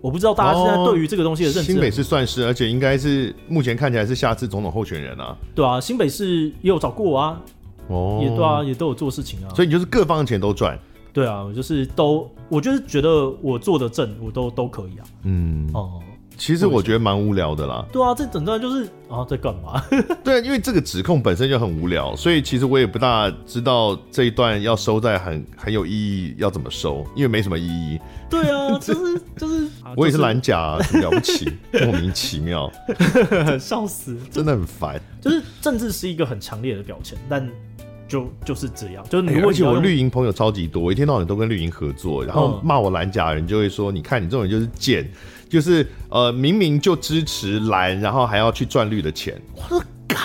[0.00, 1.72] 我不知道大家现在对于这个东西的认知。
[1.72, 5.36] 新北市算是，而且应该是目前看起来是下次总统候选人啊。
[5.54, 7.40] 对啊，新北市也有找过我啊，
[7.88, 9.52] 哦，也对啊，也都有做事情啊。
[9.54, 10.78] 所以你就是各方的钱都赚。
[11.12, 15.04] 对啊，我就是都，我就是觉得我做的正，我都都可以啊。
[15.24, 16.00] 嗯，哦。
[16.40, 17.84] 其实我觉得蛮无聊的啦。
[17.92, 19.84] 对啊，这整段就是啊，在干嘛？
[20.24, 28.00] 对，因为这个指控本身就很无聊，所以其实我也不大知道这一段要收在很很有意义要怎么收，因为没什么意义。
[28.30, 31.52] 对啊， 就是就是，我也是蓝甲啊，很了不起，
[31.84, 32.72] 莫名其妙，
[33.60, 34.98] 笑死，真的很烦。
[35.20, 37.46] 就是政治是一个很强烈的表现，但。
[38.08, 45.08] 就就是这样，就是你、欸、而且我绿营朋友超级多，我一天到晚都跟绿营合作，然后骂我蓝甲的人就会说：“你看你这种人就是贱，
[45.50, 50.18] 就是呃明明就支持蓝，然后还要去赚绿的钱。”我说：“干，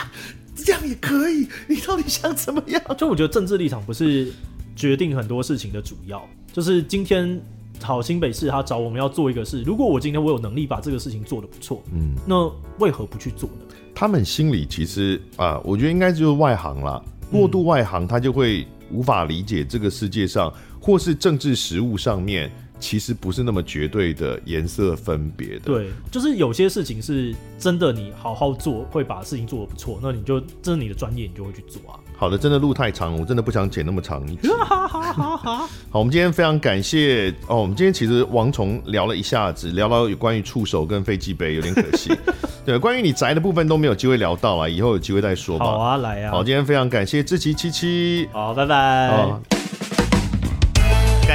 [0.55, 1.45] 这样也可以？
[1.67, 4.31] 你到底想怎么样？”就我觉得政治立场不是
[4.75, 7.41] 决定很多事情的主要，就是今天
[7.81, 12.49] 好新北市他找我们要做一个事，如果我今天我有能力把这个事情做得不错，嗯，那
[12.79, 13.75] 为何不去做呢？
[13.93, 17.01] 他们心里其实啊、呃，我觉得应该就是外行啦。
[17.31, 25.61] 过度外行，他就会无法理解这个世界上，或是政治实务上面，其实不是那么绝对的颜色分别的。
[25.65, 31.99] 对，就是有些事情是真的，你好好做会把事情做得不错，那你就这是你的专业，你就会去做啊。
[32.17, 34.49] 好的，真的路太长，我真的不想剪那么长一集。
[34.55, 37.61] 好，我们今天非常感谢哦。
[37.61, 42.11] 我们今天其实王虫聊了一下子，聊到有关于触手跟飞机杯，有点可惜。
[42.65, 45.65] 对，关于你宅的部分都没有机会聊到啊，以后有机会再说吧。
[45.65, 46.31] 好啊，来啊。
[46.31, 48.27] 好，今天非常感谢志奇七七。
[48.31, 49.09] 好，拜拜。
[49.09, 49.41] 哦，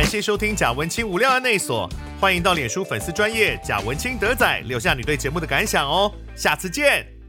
[0.00, 1.86] 感谢收听贾文清无料案内所，
[2.18, 6.10] 欢迎到脸书粉丝专业贾文清德仔留下你对节目的感想哦。
[6.34, 7.19] 下次见。